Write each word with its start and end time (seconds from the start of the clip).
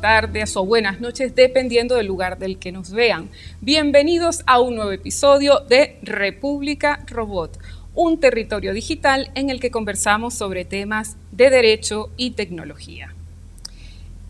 tardes 0.00 0.56
o 0.56 0.64
buenas 0.64 1.00
noches, 1.00 1.34
dependiendo 1.34 1.96
del 1.96 2.06
lugar 2.06 2.38
del 2.38 2.58
que 2.58 2.72
nos 2.72 2.92
vean. 2.92 3.30
Bienvenidos 3.60 4.42
a 4.46 4.60
un 4.60 4.76
nuevo 4.76 4.92
episodio 4.92 5.60
de 5.68 5.98
República 6.02 7.04
Robot, 7.06 7.58
un 7.94 8.20
territorio 8.20 8.72
digital 8.72 9.30
en 9.34 9.50
el 9.50 9.60
que 9.60 9.70
conversamos 9.70 10.34
sobre 10.34 10.64
temas 10.64 11.16
de 11.32 11.50
derecho 11.50 12.10
y 12.16 12.32
tecnología. 12.32 13.14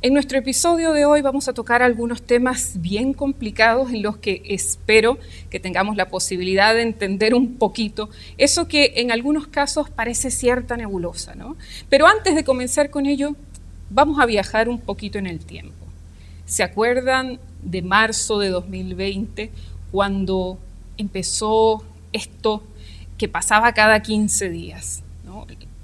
En 0.00 0.14
nuestro 0.14 0.38
episodio 0.38 0.92
de 0.92 1.04
hoy 1.06 1.22
vamos 1.22 1.48
a 1.48 1.52
tocar 1.52 1.82
algunos 1.82 2.22
temas 2.22 2.74
bien 2.80 3.12
complicados 3.12 3.90
en 3.90 4.00
los 4.00 4.16
que 4.16 4.42
espero 4.44 5.18
que 5.50 5.58
tengamos 5.58 5.96
la 5.96 6.08
posibilidad 6.08 6.72
de 6.72 6.82
entender 6.82 7.34
un 7.34 7.56
poquito 7.56 8.08
eso 8.36 8.68
que 8.68 8.92
en 8.98 9.10
algunos 9.10 9.48
casos 9.48 9.90
parece 9.90 10.30
cierta 10.30 10.76
nebulosa, 10.76 11.34
¿no? 11.34 11.56
Pero 11.88 12.06
antes 12.06 12.36
de 12.36 12.44
comenzar 12.44 12.90
con 12.90 13.06
ello, 13.06 13.34
vamos 13.90 14.18
a 14.20 14.26
viajar 14.26 14.68
un 14.68 14.80
poquito 14.80 15.18
en 15.18 15.26
el 15.26 15.40
tiempo. 15.44 15.86
¿Se 16.44 16.62
acuerdan 16.62 17.38
de 17.62 17.82
marzo 17.82 18.38
de 18.38 18.48
2020 18.48 19.50
cuando 19.90 20.58
empezó 20.96 21.84
esto 22.12 22.62
que 23.16 23.28
pasaba 23.28 23.72
cada 23.72 24.00
15 24.00 24.50
días? 24.50 25.02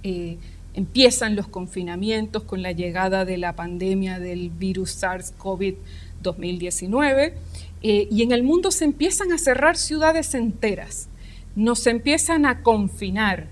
Eh, 0.03 0.39
empiezan 0.75 1.37
los 1.37 1.47
confinamientos 1.47 2.43
con 2.43 2.63
la 2.63 2.73
llegada 2.73 3.25
de 3.25 3.39
la 3.39 3.55
pandemia 3.55 4.19
del 4.19 4.51
virus 4.51 5.03
SARS-CoV 5.03 5.77
2019 6.23 7.35
eh, 7.83 8.09
y 8.11 8.23
en 8.23 8.33
el 8.33 8.43
mundo 8.43 8.71
se 8.71 8.85
empiezan 8.85 9.33
a 9.33 9.39
cerrar 9.39 9.77
ciudades 9.77 10.35
enteras, 10.35 11.09
nos 11.55 11.87
empiezan 11.87 12.45
a 12.47 12.63
confinar 12.63 13.47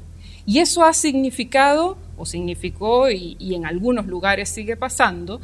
y 0.46 0.58
eso 0.58 0.84
ha 0.84 0.92
significado 0.92 1.96
significó 2.26 3.10
y, 3.10 3.36
y 3.38 3.54
en 3.54 3.66
algunos 3.66 4.06
lugares 4.06 4.48
sigue 4.48 4.76
pasando 4.76 5.40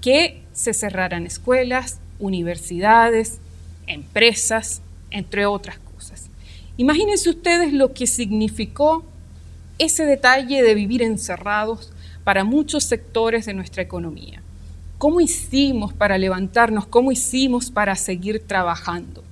que 0.00 0.42
se 0.52 0.74
cerraran 0.74 1.26
escuelas, 1.26 2.00
universidades, 2.18 3.38
empresas, 3.86 4.82
entre 5.10 5.46
otras 5.46 5.78
cosas. 5.78 6.28
Imagínense 6.76 7.30
ustedes 7.30 7.72
lo 7.72 7.92
que 7.92 8.06
significó 8.06 9.04
ese 9.78 10.04
detalle 10.04 10.62
de 10.62 10.74
vivir 10.74 11.02
encerrados 11.02 11.92
para 12.24 12.44
muchos 12.44 12.84
sectores 12.84 13.46
de 13.46 13.54
nuestra 13.54 13.82
economía. 13.82 14.42
¿Cómo 14.98 15.20
hicimos 15.20 15.92
para 15.92 16.18
levantarnos? 16.18 16.86
¿Cómo 16.86 17.10
hicimos 17.10 17.70
para 17.70 17.96
seguir 17.96 18.46
trabajando? 18.46 19.24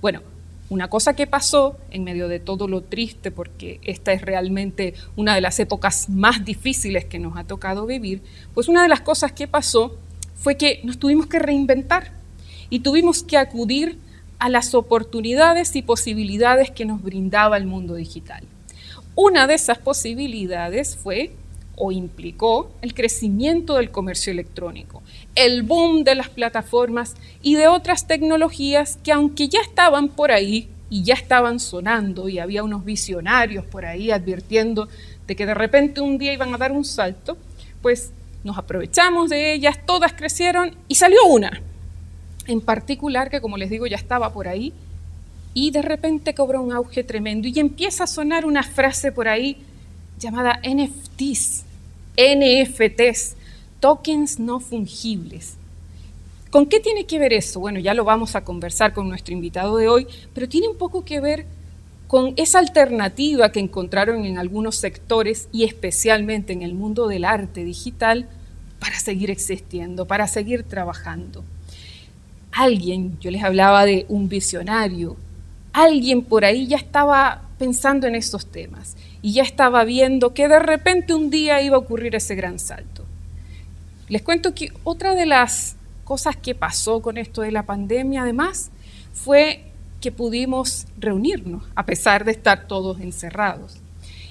Bueno, 0.00 0.22
una 0.70 0.88
cosa 0.88 1.14
que 1.14 1.26
pasó 1.26 1.78
en 1.90 2.04
medio 2.04 2.28
de 2.28 2.40
todo 2.40 2.68
lo 2.68 2.82
triste, 2.82 3.30
porque 3.30 3.80
esta 3.84 4.12
es 4.12 4.22
realmente 4.22 4.94
una 5.16 5.34
de 5.34 5.40
las 5.40 5.58
épocas 5.60 6.08
más 6.08 6.44
difíciles 6.44 7.04
que 7.06 7.18
nos 7.18 7.36
ha 7.36 7.44
tocado 7.44 7.86
vivir, 7.86 8.22
pues 8.54 8.68
una 8.68 8.82
de 8.82 8.88
las 8.88 9.00
cosas 9.00 9.32
que 9.32 9.48
pasó 9.48 9.96
fue 10.34 10.56
que 10.56 10.80
nos 10.84 10.98
tuvimos 10.98 11.26
que 11.26 11.38
reinventar 11.38 12.12
y 12.70 12.80
tuvimos 12.80 13.22
que 13.22 13.38
acudir 13.38 13.98
a 14.38 14.48
las 14.48 14.74
oportunidades 14.74 15.74
y 15.74 15.82
posibilidades 15.82 16.70
que 16.70 16.84
nos 16.84 17.02
brindaba 17.02 17.56
el 17.56 17.66
mundo 17.66 17.94
digital. 17.94 18.44
Una 19.14 19.46
de 19.46 19.54
esas 19.54 19.78
posibilidades 19.78 20.96
fue 20.96 21.32
o 21.78 21.92
implicó 21.92 22.70
el 22.82 22.94
crecimiento 22.94 23.76
del 23.76 23.90
comercio 23.90 24.32
electrónico, 24.32 25.02
el 25.34 25.62
boom 25.62 26.04
de 26.04 26.14
las 26.14 26.28
plataformas 26.28 27.14
y 27.42 27.54
de 27.54 27.68
otras 27.68 28.06
tecnologías 28.06 28.98
que 29.02 29.12
aunque 29.12 29.48
ya 29.48 29.60
estaban 29.60 30.08
por 30.08 30.32
ahí 30.32 30.68
y 30.90 31.04
ya 31.04 31.14
estaban 31.14 31.60
sonando 31.60 32.28
y 32.28 32.38
había 32.38 32.64
unos 32.64 32.84
visionarios 32.84 33.64
por 33.64 33.84
ahí 33.84 34.10
advirtiendo 34.10 34.88
de 35.26 35.36
que 35.36 35.46
de 35.46 35.54
repente 35.54 36.00
un 36.00 36.18
día 36.18 36.32
iban 36.32 36.54
a 36.54 36.58
dar 36.58 36.72
un 36.72 36.84
salto, 36.84 37.36
pues 37.82 38.12
nos 38.44 38.56
aprovechamos 38.56 39.30
de 39.30 39.52
ellas, 39.52 39.78
todas 39.86 40.12
crecieron 40.14 40.74
y 40.88 40.94
salió 40.94 41.24
una, 41.26 41.60
en 42.46 42.60
particular 42.60 43.30
que 43.30 43.40
como 43.40 43.56
les 43.56 43.70
digo 43.70 43.86
ya 43.86 43.96
estaba 43.96 44.32
por 44.32 44.48
ahí 44.48 44.72
y 45.54 45.70
de 45.70 45.82
repente 45.82 46.34
cobra 46.34 46.60
un 46.60 46.72
auge 46.72 47.04
tremendo 47.04 47.48
y 47.48 47.58
empieza 47.58 48.04
a 48.04 48.06
sonar 48.06 48.46
una 48.46 48.62
frase 48.62 49.12
por 49.12 49.28
ahí 49.28 49.58
llamada 50.18 50.60
NFTs, 50.64 51.64
NFTs, 52.18 53.36
tokens 53.78 54.40
no 54.40 54.58
fungibles. 54.58 55.54
¿Con 56.50 56.66
qué 56.66 56.80
tiene 56.80 57.06
que 57.06 57.20
ver 57.20 57.32
eso? 57.32 57.60
Bueno, 57.60 57.78
ya 57.78 57.94
lo 57.94 58.04
vamos 58.04 58.34
a 58.34 58.42
conversar 58.42 58.92
con 58.92 59.08
nuestro 59.08 59.34
invitado 59.34 59.76
de 59.76 59.88
hoy, 59.88 60.08
pero 60.34 60.48
tiene 60.48 60.66
un 60.66 60.76
poco 60.76 61.04
que 61.04 61.20
ver 61.20 61.46
con 62.08 62.32
esa 62.36 62.58
alternativa 62.58 63.52
que 63.52 63.60
encontraron 63.60 64.24
en 64.24 64.38
algunos 64.38 64.76
sectores 64.76 65.48
y 65.52 65.62
especialmente 65.62 66.52
en 66.52 66.62
el 66.62 66.74
mundo 66.74 67.06
del 67.06 67.24
arte 67.24 67.62
digital 67.62 68.28
para 68.80 68.98
seguir 68.98 69.30
existiendo, 69.30 70.06
para 70.06 70.26
seguir 70.26 70.64
trabajando. 70.64 71.44
Alguien, 72.50 73.16
yo 73.20 73.30
les 73.30 73.44
hablaba 73.44 73.84
de 73.84 74.06
un 74.08 74.28
visionario, 74.28 75.16
alguien 75.72 76.22
por 76.22 76.44
ahí 76.44 76.66
ya 76.66 76.78
estaba 76.78 77.42
pensando 77.58 78.08
en 78.08 78.16
esos 78.16 78.46
temas 78.46 78.96
y 79.22 79.32
ya 79.32 79.42
estaba 79.42 79.84
viendo 79.84 80.34
que 80.34 80.48
de 80.48 80.58
repente 80.58 81.14
un 81.14 81.30
día 81.30 81.60
iba 81.62 81.76
a 81.76 81.80
ocurrir 81.80 82.14
ese 82.14 82.34
gran 82.34 82.58
salto. 82.58 83.04
Les 84.08 84.22
cuento 84.22 84.54
que 84.54 84.72
otra 84.84 85.14
de 85.14 85.26
las 85.26 85.76
cosas 86.04 86.36
que 86.36 86.54
pasó 86.54 87.02
con 87.02 87.18
esto 87.18 87.42
de 87.42 87.52
la 87.52 87.64
pandemia, 87.64 88.22
además, 88.22 88.70
fue 89.12 89.64
que 90.00 90.12
pudimos 90.12 90.86
reunirnos 90.98 91.64
a 91.74 91.84
pesar 91.84 92.24
de 92.24 92.30
estar 92.32 92.66
todos 92.66 93.00
encerrados. 93.00 93.78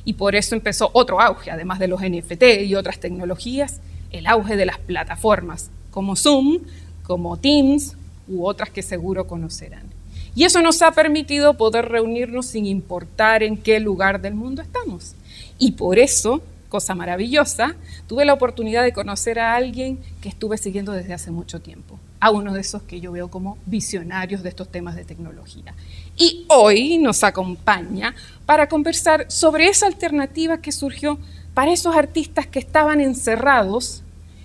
Y 0.06 0.14
por 0.14 0.36
eso 0.36 0.56
empezó 0.56 0.90
otro 0.94 1.20
auge, 1.20 1.52
además 1.52 1.80
de 1.80 1.90
los 1.90 2.02
NFT 2.02 2.64
y 2.66 2.76
otras 2.76 3.00
tecnologías, 3.00 3.82
el 4.12 4.26
auge 4.26 4.56
de 4.56 4.66
las 4.66 4.80
plataformas 4.80 5.70
como 5.92 6.16
Zoom, 6.16 6.60
como 7.04 7.38
Teams 7.38 7.98
u 8.28 8.46
otras 8.46 8.70
que 8.70 8.82
seguro 8.82 9.28
conocerán. 9.28 9.97
Y 10.38 10.44
eso 10.44 10.62
nos 10.62 10.84
ha 10.84 10.92
permitido 10.92 11.56
poder 11.56 11.86
reunirnos 11.86 12.46
sin 12.46 12.68
importar 12.68 13.42
en 13.42 13.58
qué 13.58 13.80
lugar 13.80 14.22
del 14.22 14.36
mundo 14.36 14.62
estamos. 14.62 15.16
Y 15.58 15.72
por 15.72 15.98
eso, 15.98 16.44
cosa 16.70 16.94
maravillosa, 16.94 17.76
tuve 18.06 18.24
la 18.24 18.36
oportunidad 18.36 18.84
de 18.84 18.94
conocer 18.94 19.40
a 19.40 19.56
alguien 19.56 19.98
que 20.22 20.30
estuve 20.30 20.60
siguiendo 20.60 20.92
desde 20.92 21.16
hace 21.16 21.32
mucho 21.32 21.60
tiempo, 21.60 22.00
a 22.20 22.30
uno 22.30 22.54
de 22.54 22.62
esos 22.62 22.84
que 22.84 23.02
yo 23.02 23.12
veo 23.12 23.32
como 23.32 23.58
visionarios 23.66 24.44
de 24.44 24.50
estos 24.50 24.70
temas 24.70 24.96
de 24.96 25.06
tecnología. 25.06 25.74
Y 26.16 26.46
hoy 26.50 27.00
nos 27.00 27.24
acompaña 27.24 28.14
para 28.46 28.70
conversar 28.70 29.26
sobre 29.30 29.68
esa 29.70 29.88
alternativa 29.88 30.60
que 30.60 30.72
surgió 30.72 31.18
para 31.56 31.72
esos 31.74 31.96
artistas 31.96 32.46
que 32.46 32.60
estaban 32.60 33.02
encerrados 33.02 34.04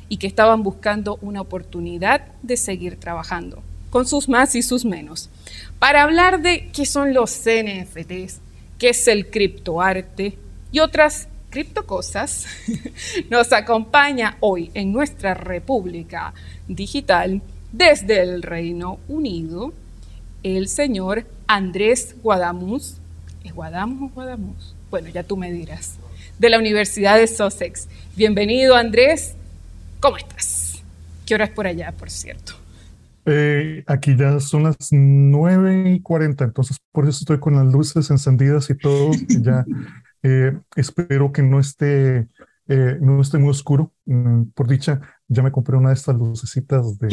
y 0.08 0.16
que 0.16 0.26
estaban 0.26 0.62
buscando 0.62 1.19
una 1.20 1.42
oportunidad 1.42 2.28
de 2.42 2.56
seguir 2.56 2.98
trabajando, 2.98 3.62
con 3.92 4.08
sus 4.08 4.26
más 4.26 4.54
y 4.54 4.62
sus 4.62 4.86
menos 4.86 5.28
para 5.78 6.03
hablar 6.03 6.41
de 6.41 6.70
qué 6.72 6.86
son 6.86 7.12
los 7.12 7.30
NFTs, 7.30 8.41
qué 8.78 8.88
es 8.88 9.06
el 9.06 9.28
criptoarte 9.28 10.38
y 10.72 10.78
otras 10.78 11.28
criptocosas, 11.50 12.47
nos 13.31 13.52
acompaña 13.52 14.38
hoy 14.41 14.70
en 14.72 14.92
nuestra 14.92 15.34
República 15.34 16.32
Digital 16.69 17.42
desde 17.70 18.22
el 18.22 18.42
Reino 18.42 18.98
Unido 19.08 19.75
el 20.42 20.69
señor 20.69 21.26
Andrés 21.47 22.16
Guadamus. 22.22 22.94
¿Es 23.44 23.52
Guadamus 23.52 24.10
o 24.10 24.14
Guadamus? 24.14 24.75
Bueno, 24.91 25.10
ya 25.10 25.22
tú 25.22 25.36
me 25.36 25.52
dirás. 25.52 25.97
De 26.38 26.48
la 26.48 26.58
Universidad 26.58 27.19
de 27.19 27.26
Sussex. 27.26 27.88
Bienvenido, 28.17 28.75
Andrés. 28.75 29.34
¿Cómo 30.00 30.17
estás? 30.17 30.82
¿Qué 31.26 31.34
hora 31.34 31.44
es 31.44 31.50
por 31.50 31.67
allá, 31.67 31.93
por 31.93 32.11
cierto? 32.11 32.62
Eh, 33.24 33.84
aquí 33.86 34.16
ya 34.16 34.40
son 34.40 34.64
las 34.64 34.76
9 34.90 35.92
y 35.92 36.00
40, 36.00 36.44
entonces 36.44 36.78
por 36.90 37.08
eso 37.08 37.20
estoy 37.20 37.38
con 37.38 37.54
las 37.54 37.72
luces 37.72 38.10
encendidas 38.10 38.69
y 38.70 38.76
todo. 38.76 39.12
ya 39.28 39.64
eh, 40.22 40.58
espero 40.74 41.30
que 41.30 41.42
no 41.42 41.60
esté, 41.60 42.26
eh, 42.69 42.98
no 43.00 43.20
esté 43.20 43.38
muy 43.38 43.50
oscuro. 43.50 43.92
Mm, 44.06 44.44
por 44.54 44.66
dicha, 44.66 45.00
ya 45.28 45.42
me 45.42 45.52
compré 45.52 45.76
una 45.76 45.90
de 45.90 45.94
estas 45.94 46.16
lucecitas 46.16 46.98
de, 46.98 47.08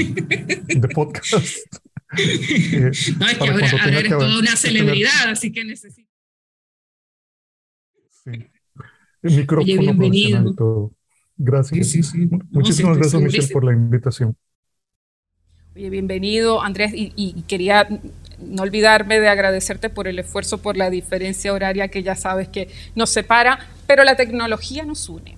de 0.68 0.88
podcast. 0.96 1.36
no, 2.12 2.18
es 2.90 3.14
que 3.38 3.48
ahora, 3.48 4.00
eres 4.00 4.10
toda 4.10 4.40
una 4.40 4.56
celebridad, 4.56 5.30
así 5.30 5.52
que 5.52 5.64
necesito. 5.64 6.10
Sí. 8.10 8.32
El 9.22 9.36
micrófono 9.36 9.80
bienvenido. 9.80 10.50
Y 10.50 10.56
todo. 10.56 10.94
Gracias. 11.38 11.88
Sí, 11.88 12.04
sí, 12.04 12.30
Muchísimas 12.50 12.98
gracias, 12.98 13.22
Michelle, 13.22 13.48
por 13.54 13.64
la 13.64 13.74
invitación 13.74 14.36
bienvenido 15.88 16.62
Andrés 16.62 16.92
y, 16.94 17.44
quería 17.48 17.88
no 18.40 18.64
olvidarme 18.64 19.20
de 19.20 19.30
agradecerte 19.30 19.90
por 19.90 20.08
el 20.08 20.20
esfuerzo, 20.20 20.58
por 20.58 20.76
la 20.76 20.90
diferencia 20.90 21.54
horaria 21.54 21.88
que 21.88 22.04
ya 22.04 22.16
sabes 22.16 22.50
que 22.50 22.70
nos 22.96 23.10
separa, 23.10 23.60
pero 23.88 24.04
la 24.04 24.16
tecnología 24.16 24.84
nos 24.84 25.08
une. 25.08 25.38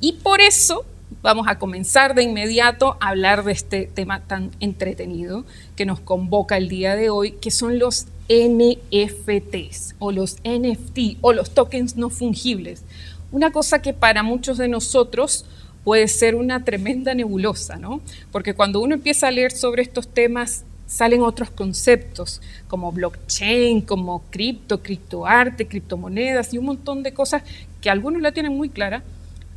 Y 0.00 0.14
por 0.14 0.40
eso 0.40 0.84
vamos 1.22 1.46
a 1.48 1.58
comenzar 1.58 2.14
de 2.14 2.22
inmediato 2.22 2.96
a 3.00 3.08
hablar 3.08 3.44
de 3.44 3.52
este 3.52 3.86
tema 3.92 4.20
tan 4.20 4.50
entretenido 4.60 5.44
que 5.74 5.86
nos 5.86 6.00
convoca 6.00 6.56
el 6.56 6.68
día 6.68 6.94
de 6.94 7.10
hoy, 7.10 7.32
que 7.32 7.50
son 7.50 7.78
los 7.78 8.06
NFTs 8.28 9.96
o 9.98 10.12
los 10.12 10.36
NFT 10.44 11.18
o 11.20 11.32
los 11.32 11.52
tokens 11.52 11.96
no 11.96 12.10
fungibles. 12.10 12.84
Una 13.32 13.50
cosa 13.50 13.82
que 13.82 13.92
para 13.92 14.22
muchos 14.22 14.58
de 14.58 14.68
nosotros 14.68 15.46
puede 15.84 16.08
ser 16.08 16.34
una 16.34 16.64
tremenda 16.64 17.14
nebulosa, 17.14 17.76
¿no? 17.76 18.00
Porque 18.32 18.54
cuando 18.54 18.80
uno 18.80 18.94
empieza 18.94 19.28
a 19.28 19.30
leer 19.30 19.52
sobre 19.52 19.82
estos 19.82 20.08
temas, 20.08 20.64
salen 20.86 21.22
otros 21.22 21.50
conceptos 21.50 22.40
como 22.68 22.92
blockchain, 22.92 23.82
como 23.82 24.22
cripto, 24.30 24.82
criptoarte, 24.82 25.66
criptomonedas 25.66 26.52
y 26.52 26.58
un 26.58 26.66
montón 26.66 27.02
de 27.02 27.12
cosas 27.12 27.42
que 27.80 27.90
algunos 27.90 28.22
la 28.22 28.32
tienen 28.32 28.56
muy 28.56 28.70
clara, 28.70 29.02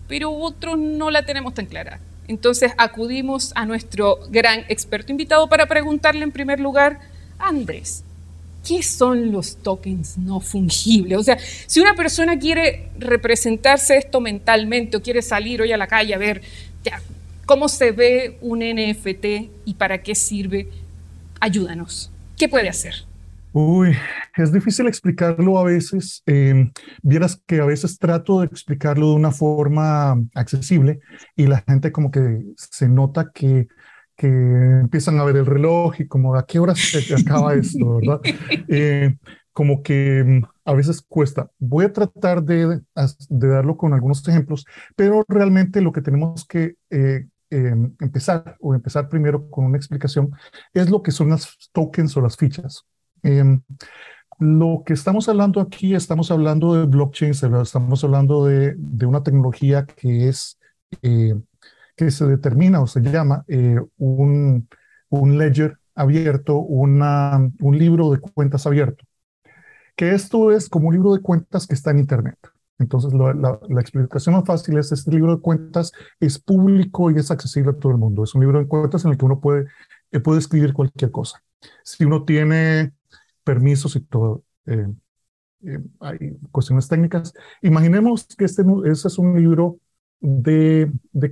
pero 0.07 0.31
otros 0.31 0.77
no 0.77 1.09
la 1.09 1.25
tenemos 1.25 1.53
tan 1.53 1.65
clara. 1.65 1.99
Entonces 2.27 2.73
acudimos 2.77 3.53
a 3.55 3.65
nuestro 3.65 4.19
gran 4.29 4.59
experto 4.67 5.11
invitado 5.11 5.47
para 5.47 5.65
preguntarle 5.65 6.23
en 6.23 6.31
primer 6.31 6.59
lugar, 6.59 6.99
Andrés, 7.39 8.03
¿qué 8.67 8.83
son 8.83 9.31
los 9.31 9.57
tokens 9.57 10.17
no 10.17 10.39
fungibles? 10.39 11.17
O 11.17 11.23
sea, 11.23 11.37
si 11.67 11.79
una 11.79 11.95
persona 11.95 12.37
quiere 12.37 12.89
representarse 12.99 13.97
esto 13.97 14.19
mentalmente 14.19 14.97
o 14.97 15.01
quiere 15.01 15.21
salir 15.21 15.61
hoy 15.61 15.71
a 15.71 15.77
la 15.77 15.87
calle 15.87 16.13
a 16.13 16.17
ver 16.17 16.41
cómo 17.45 17.69
se 17.69 17.91
ve 17.91 18.37
un 18.41 18.59
NFT 18.59 19.25
y 19.65 19.73
para 19.75 19.99
qué 19.99 20.15
sirve, 20.15 20.67
ayúdanos. 21.39 22.11
¿Qué 22.37 22.49
puede 22.49 22.67
hacer? 22.67 22.93
Uy, 23.53 23.95
es 24.35 24.51
difícil 24.51 24.85
explicarlo 24.87 25.57
a 25.57 25.63
veces. 25.63 26.21
Eh, 26.25 26.69
vieras 27.01 27.41
que 27.47 27.61
a 27.61 27.65
veces 27.65 27.97
trato 27.97 28.41
de 28.41 28.47
explicarlo 28.47 29.09
de 29.09 29.15
una 29.15 29.31
forma 29.31 30.21
accesible 30.35 30.99
y 31.35 31.47
la 31.47 31.63
gente 31.67 31.91
como 31.91 32.11
que 32.11 32.43
se 32.55 32.89
nota 32.89 33.31
que 33.33 33.67
que 34.17 34.27
empiezan 34.27 35.19
a 35.19 35.23
ver 35.23 35.37
el 35.37 35.45
reloj 35.45 36.01
y 36.01 36.07
como 36.07 36.35
a 36.35 36.45
qué 36.45 36.59
hora 36.59 36.75
se 36.75 37.13
acaba 37.13 37.53
esto, 37.53 37.97
¿verdad? 37.97 38.19
Eh, 38.67 39.15
como 39.53 39.81
que 39.81 40.23
mm, 40.23 40.43
a 40.65 40.73
veces 40.73 41.01
cuesta. 41.01 41.49
Voy 41.59 41.85
a 41.85 41.93
tratar 41.93 42.43
de, 42.43 42.81
de, 43.29 43.47
darlo 43.47 43.77
con 43.77 43.93
algunos 43.93 44.27
ejemplos, 44.27 44.65
pero 44.95 45.23
realmente 45.27 45.81
lo 45.81 45.91
que 45.91 46.01
tenemos 46.01 46.45
que 46.45 46.75
eh, 46.89 47.27
em, 47.49 47.95
empezar 47.99 48.57
o 48.59 48.75
empezar 48.75 49.07
primero 49.07 49.49
con 49.49 49.65
una 49.65 49.77
explicación 49.77 50.31
es 50.73 50.89
lo 50.89 51.01
que 51.01 51.11
son 51.11 51.29
las 51.29 51.69
tokens 51.71 52.17
o 52.17 52.21
las 52.21 52.37
fichas. 52.37 52.83
Em, 53.23 53.61
lo 54.39 54.83
que 54.85 54.93
estamos 54.93 55.29
hablando 55.29 55.61
aquí, 55.61 55.95
estamos 55.95 56.29
hablando 56.31 56.73
de 56.75 56.85
blockchain, 56.85 57.31
estamos 57.31 58.03
hablando 58.03 58.45
de, 58.45 58.75
de 58.77 59.05
una 59.05 59.23
tecnología 59.23 59.85
que 59.85 60.27
es 60.27 60.59
eh, 61.01 61.33
que 61.97 62.11
se 62.11 62.25
determina 62.25 62.79
o 62.79 62.87
se 62.87 63.01
llama 63.01 63.43
eh, 63.47 63.81
un, 63.97 64.69
un 65.09 65.37
ledger 65.37 65.79
abierto, 65.95 66.57
una, 66.59 67.37
un 67.59 67.77
libro 67.77 68.11
de 68.11 68.19
cuentas 68.19 68.67
abierto. 68.67 69.03
Que 69.95 70.13
esto 70.13 70.51
es 70.51 70.69
como 70.69 70.89
un 70.89 70.93
libro 70.93 71.15
de 71.15 71.21
cuentas 71.21 71.65
que 71.65 71.73
está 71.73 71.89
en 71.89 71.99
Internet. 71.99 72.37
Entonces, 72.77 73.11
la, 73.13 73.33
la, 73.33 73.81
explicación 73.81 74.35
más 74.35 74.45
fácil 74.45 74.77
es, 74.77 74.91
este 74.91 75.09
libro 75.09 75.35
de 75.35 75.41
cuentas 75.41 75.91
es 76.19 76.37
público 76.37 77.09
y 77.09 77.15
es 77.17 77.31
accesible 77.31 77.71
a 77.71 77.79
todo 77.79 77.91
el 77.91 77.97
mundo. 77.97 78.23
Es 78.23 78.35
un 78.35 78.41
libro 78.41 78.59
de 78.59 78.67
cuentas 78.67 79.03
en 79.03 79.11
el 79.11 79.17
que 79.17 79.25
uno 79.25 79.39
puede, 79.39 79.65
eh, 80.11 80.19
puede 80.19 80.37
escribir 80.37 80.73
cualquier 80.73 81.09
cosa. 81.09 81.41
Si 81.83 82.05
uno 82.05 82.23
tiene 82.25 82.93
permisos 83.43 83.95
y 83.95 84.01
todo, 84.01 84.43
eh, 84.67 84.87
hay 85.99 86.37
cuestiones 86.51 86.87
técnicas. 86.87 87.33
Imaginemos 87.63 88.27
que 88.37 88.45
este, 88.45 88.63
ese 88.85 89.07
es 89.07 89.17
un 89.17 89.35
libro 89.35 89.79
de, 90.19 90.91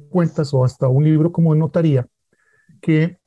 cuentas 0.10 0.54
o 0.54 0.64
hasta 0.64 0.88
un 0.88 1.04
libro 1.04 1.32
como 1.32 1.54
de 1.54 1.60
notaría 1.60 2.08
que 2.82 3.18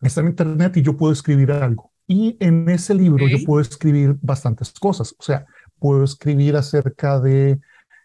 está 0.00 0.20
en 0.20 0.28
internet 0.28 0.76
y 0.76 0.82
yo 0.82 0.96
puedo 0.96 1.12
escribir 1.12 1.52
algo. 1.52 1.90
Y 2.06 2.36
en 2.40 2.68
ese 2.68 2.94
libro 2.94 3.28
yo 3.28 3.38
puedo 3.44 3.60
escribir 3.60 4.16
bastantes 4.20 4.72
cosas. 4.72 5.14
O 5.18 5.22
sea, 5.22 5.46
puedo 5.78 6.04
escribir 6.04 6.56
acerca 6.56 7.20
de, 7.20 7.60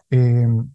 em, 0.09 0.69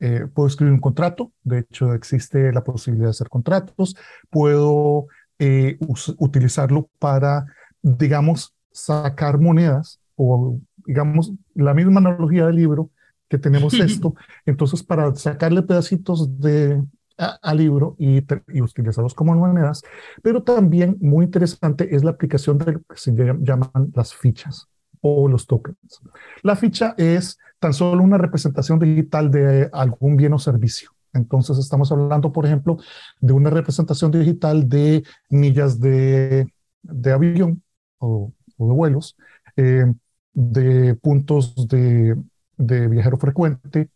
eh, 0.00 0.26
puedo 0.34 0.48
escribir 0.48 0.74
un 0.74 0.80
contrato. 0.80 1.32
De 1.42 1.60
hecho, 1.60 1.94
existe 1.94 2.52
la 2.52 2.62
posibilidad 2.64 3.06
de 3.06 3.10
hacer 3.10 3.28
contratos. 3.28 3.96
Puedo 4.30 5.06
eh, 5.38 5.78
utilizarlo 6.18 6.90
para, 6.98 7.46
digamos, 7.82 8.54
sacar 8.72 9.38
monedas 9.38 10.00
o, 10.16 10.60
digamos, 10.86 11.32
la 11.54 11.74
misma 11.74 12.00
analogía 12.00 12.46
del 12.46 12.56
libro, 12.56 12.90
que 13.28 13.38
tenemos 13.38 13.74
esto. 13.74 14.14
Entonces, 14.44 14.82
para 14.82 15.14
sacarle 15.14 15.62
pedacitos 15.62 16.38
de, 16.40 16.82
al 17.16 17.56
libro 17.56 17.96
y, 17.98 18.18
y, 18.18 18.60
utilizarlos 18.60 19.14
como 19.14 19.34
monedas, 19.34 19.82
pero 20.22 20.42
también 20.42 20.96
muy 21.00 21.24
interesante 21.24 21.94
es 21.94 22.04
la 22.04 22.10
aplicación 22.10 22.58
de 22.58 22.72
lo 22.72 22.80
que 22.80 22.96
se 22.96 23.12
llaman 23.12 23.70
las 23.94 24.14
fichas 24.14 24.68
o 25.00 25.28
los 25.28 25.46
tokens. 25.46 26.00
La 26.42 26.56
ficha 26.56 26.94
es 26.98 27.38
tan 27.58 27.72
solo 27.72 28.02
una 28.02 28.18
representación 28.18 28.78
digital 28.78 29.30
de 29.30 29.68
algún 29.72 30.16
bien 30.16 30.32
o 30.34 30.38
servicio. 30.38 30.90
Entonces 31.14 31.58
estamos 31.58 31.90
hablando, 31.90 32.32
por 32.32 32.44
ejemplo, 32.44 32.76
de 33.20 33.32
una 33.32 33.48
representación 33.48 34.10
digital 34.10 34.68
de 34.68 35.02
millas 35.30 35.80
de, 35.80 36.46
de 36.82 37.12
avión 37.12 37.62
o, 37.98 38.32
o, 38.58 38.68
de 38.68 38.74
vuelos, 38.74 39.16
eh, 39.56 39.86
de 40.34 40.94
puntos 40.96 41.66
de, 41.68 42.16
de 42.56 42.88
viajero 42.88 43.18
frecuente, 43.18 43.88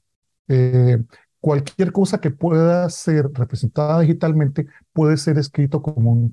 eh, 0.48 0.98
cualquier 1.40 1.90
cosa 1.92 2.20
que 2.20 2.30
pueda 2.30 2.88
ser 2.90 3.26
representada 3.32 4.00
digitalmente 4.00 4.66
puede 4.92 5.16
ser 5.16 5.38
escrito 5.38 5.82
como 5.82 6.30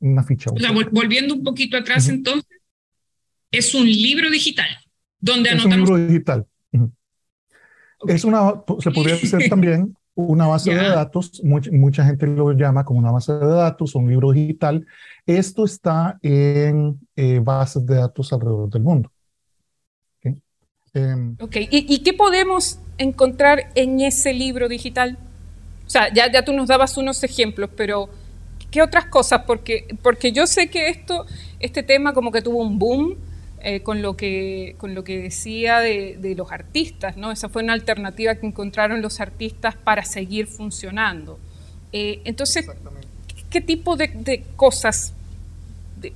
una 0.00 0.22
ficha. 0.24 0.50
O 0.50 0.58
sea, 0.58 0.72
volviendo 0.90 1.34
un 1.34 1.42
poquito 1.42 1.76
atrás 1.76 2.08
entonces, 2.08 2.48
es 3.50 3.74
un 3.74 3.86
libro 3.86 4.30
digital 4.30 4.68
donde 5.20 5.50
es 5.50 5.64
un 5.64 5.70
libro 5.76 5.96
digital. 5.96 6.46
Es 8.06 8.24
una, 8.24 8.62
se 8.78 8.90
podría 8.90 9.14
decir 9.20 9.48
también 9.48 9.96
una 10.14 10.46
base 10.46 10.74
de 10.74 10.88
datos, 10.88 11.42
mucha, 11.44 11.70
mucha, 11.70 12.04
gente 12.04 12.26
lo 12.26 12.52
llama 12.52 12.84
como 12.84 13.00
una 13.00 13.10
base 13.10 13.34
de 13.34 13.46
datos, 13.46 13.94
un 13.94 14.08
libro 14.08 14.32
digital. 14.32 14.86
Esto 15.26 15.64
está 15.64 16.18
en 16.22 16.98
eh, 17.16 17.40
bases 17.40 17.84
de 17.84 17.96
datos 17.96 18.32
alrededor 18.32 18.70
del 18.70 18.82
mundo. 18.82 19.12
Em, 20.96 21.36
ok, 21.38 21.56
¿Y, 21.70 21.98
qué 21.98 22.14
podemos 22.14 22.78
encontrar 22.96 23.70
en 23.74 24.00
ese 24.00 24.32
libro 24.32 24.66
digital? 24.66 25.18
O 25.86 25.90
sea, 25.90 26.10
ya, 26.10 26.32
ya 26.32 26.42
tú 26.42 26.54
nos 26.54 26.68
dabas 26.68 26.96
unos 26.96 27.22
ejemplos, 27.22 27.68
pero 27.76 28.08
¿qué 28.70 28.80
otras 28.80 29.04
cosas? 29.04 29.42
Porque, 29.46 29.86
porque 30.02 30.32
yo 30.32 30.46
sé 30.46 30.68
que 30.68 30.88
esto, 30.88 31.26
este 31.60 31.82
tema 31.82 32.14
como 32.14 32.32
que 32.32 32.40
tuvo 32.40 32.62
un 32.62 32.78
boom 32.78 33.16
eh, 33.60 33.82
con, 33.82 34.00
lo 34.00 34.16
que, 34.16 34.74
con 34.78 34.94
lo 34.94 35.04
que 35.04 35.18
decía 35.18 35.80
de, 35.80 36.34
los 36.34 36.50
artistas, 36.50 37.18
¿no? 37.18 37.30
Esa 37.30 37.50
fue 37.50 37.62
una 37.62 37.74
alternativa 37.74 38.34
que 38.36 38.46
encontraron 38.46 39.02
los 39.02 39.20
artistas 39.20 39.74
para 39.74 40.02
seguir 40.02 40.46
funcionando. 40.46 41.38
Eh, 41.92 42.22
entonces, 42.24 42.66
¿qué 43.50 43.60
tipo 43.60 43.96
de, 43.96 44.44
cosas 44.56 45.12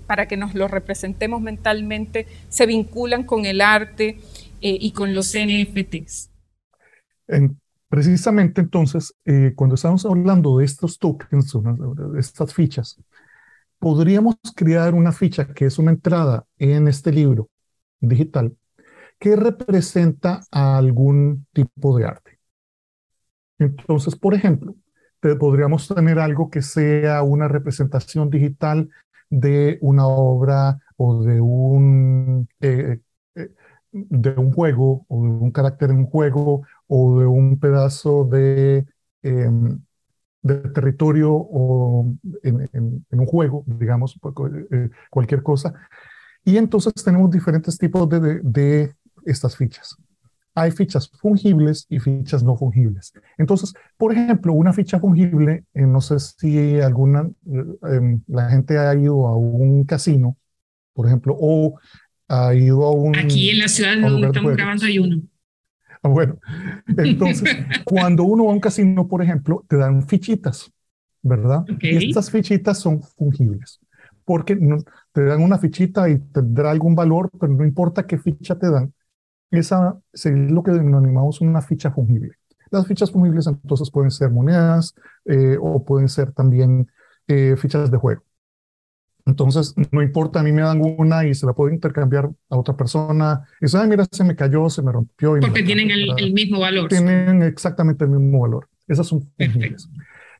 para 0.06 0.26
que 0.26 0.38
nos 0.38 0.54
lo 0.54 0.68
representemos 0.68 1.42
mentalmente 1.42 2.26
se 2.48 2.64
vinculan 2.64 3.24
con 3.24 3.44
el 3.44 3.60
arte? 3.60 4.18
Eh, 4.60 4.76
y 4.80 4.92
con 4.92 5.14
los 5.14 5.34
NFTs. 5.34 6.30
precisamente 7.88 8.60
entonces, 8.60 9.14
eh, 9.24 9.52
cuando 9.56 9.74
estamos 9.74 10.04
hablando 10.04 10.58
de 10.58 10.64
estos 10.64 10.98
tokens, 10.98 11.56
estas 12.18 12.54
fichas, 12.54 13.00
podríamos 13.78 14.36
crear 14.54 14.94
una 14.94 15.12
ficha 15.12 15.52
que 15.52 15.66
es 15.66 15.78
una 15.78 15.90
entrada 15.90 16.44
en 16.58 16.88
este 16.88 17.12
libro 17.12 17.48
digital 18.00 18.54
que 19.18 19.36
representa 19.36 20.40
a 20.50 20.78
algún 20.78 21.46
tipo 21.52 21.96
de 21.98 22.06
arte. 22.06 22.38
Entonces, 23.58 24.16
por 24.16 24.34
ejemplo, 24.34 24.74
podríamos 25.38 25.86
tener 25.88 26.18
algo 26.18 26.50
que 26.50 26.62
sea 26.62 27.22
una 27.22 27.48
representación 27.48 28.30
digital 28.30 28.88
de 29.28 29.78
una 29.82 30.06
obra 30.06 30.80
o 30.96 31.22
de 31.22 31.40
un 31.40 32.48
eh, 32.60 33.00
de 33.92 34.30
un 34.30 34.52
juego 34.52 35.04
o 35.08 35.22
de 35.22 35.30
un 35.30 35.50
carácter 35.50 35.90
en 35.90 35.98
un 35.98 36.06
juego 36.06 36.62
o 36.86 37.20
de 37.20 37.26
un 37.26 37.58
pedazo 37.58 38.24
de, 38.24 38.86
de 40.42 40.56
territorio 40.70 41.32
o 41.32 42.14
en, 42.42 43.04
un 43.10 43.26
juego, 43.26 43.64
digamos, 43.66 44.18
eh, 44.70 44.90
cualquier 45.10 45.42
cosa. 45.42 45.74
Y 46.44 46.56
entonces 46.56 46.92
tenemos 47.04 47.30
diferentes 47.30 47.76
tipos 47.76 48.08
de, 48.08 48.40
de, 48.42 48.94
estas 49.26 49.54
fichas. 49.56 49.96
Hay 50.54 50.70
fichas 50.70 51.10
fungibles 51.10 51.86
y 51.90 51.98
fichas 51.98 52.42
no 52.42 52.56
fungibles. 52.56 53.12
Entonces, 53.36 53.74
por 53.98 54.12
ejemplo, 54.12 54.54
una 54.54 54.72
ficha 54.72 54.98
fungible, 54.98 55.64
eh, 55.74 55.86
no 55.86 56.00
sé 56.00 56.18
si 56.18 56.80
alguna, 56.80 57.30
eh, 57.46 57.64
em, 57.92 58.22
la 58.26 58.48
gente 58.48 58.78
ha 58.78 58.94
ido 58.94 59.26
a 59.26 59.36
un 59.36 59.84
casino, 59.84 60.36
por 60.94 61.06
ejemplo, 61.06 61.36
o 61.38 61.78
un... 62.30 63.16
Aquí 63.16 63.50
en 63.50 63.58
la 63.58 63.68
ciudad 63.68 63.96
donde 63.98 64.28
estamos 64.28 64.52
grabando 64.54 64.86
hay 64.86 64.98
uno. 64.98 65.20
Ah, 66.02 66.08
bueno, 66.08 66.38
entonces, 66.96 67.56
cuando 67.84 68.24
uno 68.24 68.44
va 68.44 68.50
a 68.50 68.54
un 68.54 68.60
casino, 68.60 69.06
por 69.06 69.22
ejemplo, 69.22 69.64
te 69.68 69.76
dan 69.76 70.06
fichitas, 70.08 70.72
¿verdad? 71.22 71.64
Y 71.80 72.08
estas 72.08 72.30
fichitas 72.30 72.78
son 72.78 73.02
fungibles, 73.02 73.80
porque 74.24 74.58
te 75.12 75.24
dan 75.24 75.42
una 75.42 75.58
fichita 75.58 76.08
y 76.08 76.18
tendrá 76.18 76.70
algún 76.70 76.94
valor, 76.94 77.30
pero 77.38 77.52
no 77.52 77.64
importa 77.64 78.06
qué 78.06 78.16
ficha 78.16 78.58
te 78.58 78.70
dan, 78.70 78.94
esa 79.50 80.00
es 80.12 80.24
lo 80.26 80.62
que 80.62 80.70
denominamos 80.70 81.40
una 81.40 81.60
ficha 81.60 81.90
fungible. 81.90 82.32
Las 82.70 82.86
fichas 82.86 83.10
fungibles 83.10 83.46
entonces 83.48 83.90
pueden 83.90 84.10
ser 84.10 84.30
monedas 84.30 84.94
eh, 85.24 85.56
o 85.60 85.84
pueden 85.84 86.08
ser 86.08 86.32
también 86.32 86.88
eh, 87.26 87.56
fichas 87.56 87.90
de 87.90 87.96
juego. 87.96 88.22
Entonces, 89.26 89.74
no 89.90 90.02
importa, 90.02 90.40
a 90.40 90.42
mí 90.42 90.52
me 90.52 90.62
dan 90.62 90.80
una 90.80 91.26
y 91.26 91.34
se 91.34 91.46
la 91.46 91.52
puedo 91.52 91.72
intercambiar 91.72 92.30
a 92.48 92.56
otra 92.56 92.76
persona. 92.76 93.46
Y 93.60 93.66
dice, 93.66 93.86
mira, 93.86 94.06
se 94.10 94.24
me 94.24 94.34
cayó, 94.34 94.68
se 94.68 94.82
me 94.82 94.92
rompió. 94.92 95.38
Porque 95.40 95.62
tienen 95.62 95.90
el, 95.90 96.32
mismo 96.32 96.60
valor. 96.60 96.88
Tienen 96.88 97.42
exactamente 97.42 98.04
el 98.04 98.10
mismo 98.10 98.40
valor. 98.40 98.68
Esas 98.88 99.06
son 99.06 99.30
fungibles. 99.36 99.88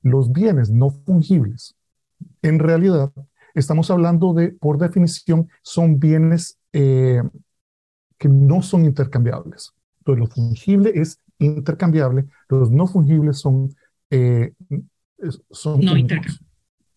Los 0.03 0.33
bienes 0.33 0.71
no 0.71 0.91
fungibles, 0.91 1.77
en 2.43 2.59
realidad, 2.59 3.13
estamos 3.55 3.91
hablando 3.91 4.33
de, 4.33 4.49
por 4.49 4.79
definición, 4.79 5.49
son 5.63 5.99
bienes 5.99 6.59
eh, 6.73 7.23
que 8.19 8.29
no 8.29 8.63
son 8.63 8.85
intercambiables. 8.85 9.73
Entonces, 9.99 10.21
lo 10.21 10.27
fungible 10.27 10.93
es 10.95 11.21
intercambiable, 11.39 12.27
los 12.49 12.71
no 12.71 12.87
fungibles 12.87 13.39
son, 13.39 13.75
eh, 14.11 14.53
son 15.51 15.81
no, 15.81 15.93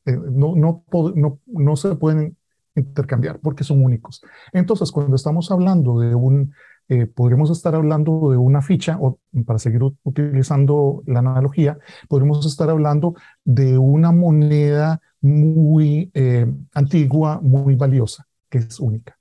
eh, 0.06 0.18
no, 0.32 0.56
no, 0.56 0.84
no, 1.16 1.40
no 1.46 1.76
se 1.76 1.96
pueden 1.96 2.38
intercambiar 2.76 3.40
porque 3.40 3.64
son 3.64 3.84
únicos. 3.84 4.22
Entonces, 4.52 4.92
cuando 4.92 5.16
estamos 5.16 5.52
hablando 5.52 6.00
de 6.00 6.16
un, 6.16 6.54
eh, 6.90 7.06
podríamos 7.06 7.50
estar 7.52 7.76
hablando 7.76 8.32
de 8.32 8.38
una 8.38 8.62
ficha, 8.62 8.98
o 9.00 9.20
para 9.46 9.60
seguir 9.60 9.82
utilizando 10.04 11.04
la 11.06 11.20
analogía, 11.20 11.78
podríamos 12.08 12.46
estar 12.46 12.70
hablando 12.70 13.16
de 13.44 13.78
una 13.78 14.12
moneda 14.12 15.02
muy 15.22 16.12
eh, 16.14 16.46
antigua, 16.74 17.40
muy 17.42 17.76
valiosa, 17.76 18.28
que 18.50 18.58
es 18.60 18.80
única. 18.80 19.18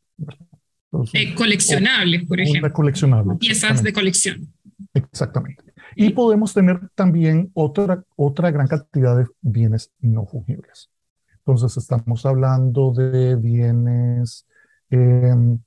coleccionables, 1.36 2.26
por 2.26 2.40
ejemplo. 2.40 2.72
Coleccionable. 2.72 3.36
Piezas 3.36 3.82
de 3.82 3.92
colección. 3.92 4.52
Exactamente. 4.94 5.71
Y 5.94 6.10
podemos 6.10 6.54
tener 6.54 6.80
también 6.94 7.50
otra, 7.54 8.04
otra 8.16 8.50
gran 8.50 8.66
cantidad 8.66 9.16
de 9.16 9.26
bienes 9.40 9.90
no 10.00 10.26
fungibles. 10.26 10.90
Entonces 11.38 11.76
estamos 11.76 12.24
hablando 12.24 12.92
de 12.92 13.36
bienes 13.36 14.46
em, 14.90 15.58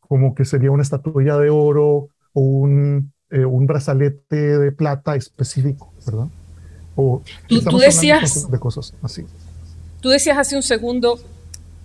como 0.00 0.34
que 0.34 0.44
sería 0.44 0.70
una 0.70 0.82
estatuilla 0.82 1.36
de 1.36 1.50
oro 1.50 2.08
o 2.32 2.40
un, 2.40 3.12
eh, 3.30 3.44
un 3.44 3.66
brazalete 3.66 4.36
de 4.36 4.72
plata 4.72 5.16
específico, 5.16 5.92
¿verdad? 6.06 6.28
O 6.94 7.22
tú, 7.48 7.78
decías 7.78 8.50
de 8.50 8.58
cosas 8.58 8.94
así. 9.02 9.26
Tú 10.00 10.10
decías 10.10 10.38
hace 10.38 10.56
un 10.56 10.62
segundo 10.62 11.18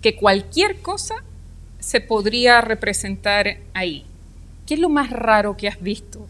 que 0.00 0.16
cualquier 0.16 0.80
cosa 0.80 1.16
se 1.80 2.00
podría 2.00 2.60
representar 2.60 3.58
ahí. 3.74 4.06
¿Qué 4.66 4.74
es 4.74 4.80
lo 4.80 4.88
más 4.88 5.10
raro 5.10 5.56
que 5.56 5.68
has 5.68 5.80
visto? 5.80 6.26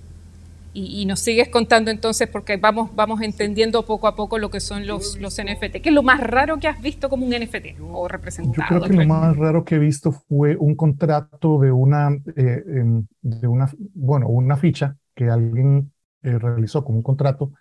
Y, 0.74 1.04
nos 1.04 1.20
sigues 1.20 1.48
contando 1.48 1.90
entonces, 1.90 2.28
porque 2.28 2.56
vamos, 2.56 2.94
vamos 2.94 3.20
entendiendo 3.20 3.84
poco 3.84 4.06
a 4.08 4.16
poco 4.16 4.38
lo 4.38 4.50
que 4.50 4.60
son 4.60 4.86
los, 4.86 5.18
los 5.20 5.36
NFT. 5.36 5.82
¿Qué 5.82 5.90
es 5.90 5.94
lo 5.94 6.02
más 6.02 6.20
raro 6.20 6.58
que 6.58 6.66
has 6.66 6.80
visto 6.80 7.10
como 7.10 7.26
un 7.26 7.32
NFT 7.32 7.78
o 7.82 8.08
representado? 8.08 8.68
Yo 8.70 8.80
creo 8.80 8.90
que 8.90 8.96
lo 8.96 9.06
más 9.06 9.36
raro 9.36 9.64
que 9.64 9.74
he 9.74 9.78
visto 9.78 10.12
fue 10.12 10.56
un 10.56 10.74
contrato 10.74 11.58
de 11.58 11.70
una, 11.70 12.08
eh, 12.36 12.64
em, 12.66 13.06
de 13.20 13.46
una 13.46 13.70
bueno, 13.94 14.28
una 14.28 14.56
ficha 14.56 14.96
que 15.14 15.28
alguien 15.28 15.92
eh, 16.22 16.38
realizó 16.38 16.84
como 16.84 16.98
un 16.98 17.02
contrato 17.02 17.52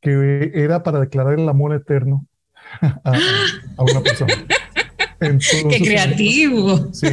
que 0.00 0.52
era 0.54 0.84
para 0.84 1.00
declarar 1.00 1.38
el 1.38 1.48
amor 1.48 1.74
eterno 1.74 2.26
a, 2.80 3.12
a 3.76 3.82
una 3.82 4.00
persona. 4.02 4.34
¡Qué 5.18 5.80
creativo! 5.82 6.92
Sí, 6.92 7.08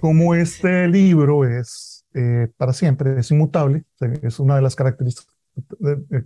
como 0.00 0.34
este 0.34 0.88
libro 0.88 1.44
es 1.44 1.93
eh, 2.14 2.48
para 2.56 2.72
siempre, 2.72 3.18
es 3.18 3.30
inmutable, 3.30 3.84
es 4.22 4.38
una 4.38 4.56
de 4.56 4.62
las 4.62 4.76
características, 4.76 5.34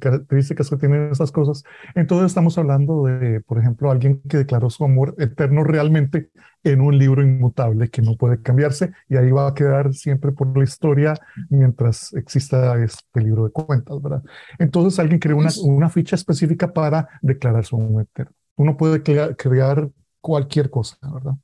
características 0.00 0.70
que 0.70 0.76
tienen 0.76 1.10
esas 1.10 1.32
cosas. 1.32 1.64
Entonces 1.94 2.26
estamos 2.26 2.56
hablando 2.58 3.04
de, 3.04 3.40
por 3.40 3.58
ejemplo, 3.58 3.90
alguien 3.90 4.20
que 4.22 4.38
declaró 4.38 4.70
su 4.70 4.84
amor 4.84 5.14
eterno 5.18 5.64
realmente 5.64 6.30
en 6.64 6.80
un 6.80 6.98
libro 6.98 7.22
inmutable 7.22 7.88
que 7.88 8.02
no 8.02 8.16
puede 8.16 8.42
cambiarse 8.42 8.92
y 9.08 9.16
ahí 9.16 9.30
va 9.30 9.48
a 9.48 9.54
quedar 9.54 9.94
siempre 9.94 10.32
por 10.32 10.56
la 10.56 10.64
historia 10.64 11.14
mientras 11.50 12.12
exista 12.14 12.82
este 12.82 13.20
libro 13.20 13.44
de 13.44 13.50
cuentas, 13.50 14.00
¿verdad? 14.02 14.22
Entonces 14.58 14.98
alguien 14.98 15.20
creó 15.20 15.36
una, 15.36 15.50
una 15.62 15.88
ficha 15.88 16.16
específica 16.16 16.72
para 16.72 17.08
declarar 17.22 17.64
su 17.64 17.76
amor 17.76 18.02
eterno. 18.02 18.32
Uno 18.56 18.76
puede 18.76 19.02
crear 19.02 19.90
cualquier 20.20 20.68
cosa, 20.68 20.96
¿verdad? 21.02 21.34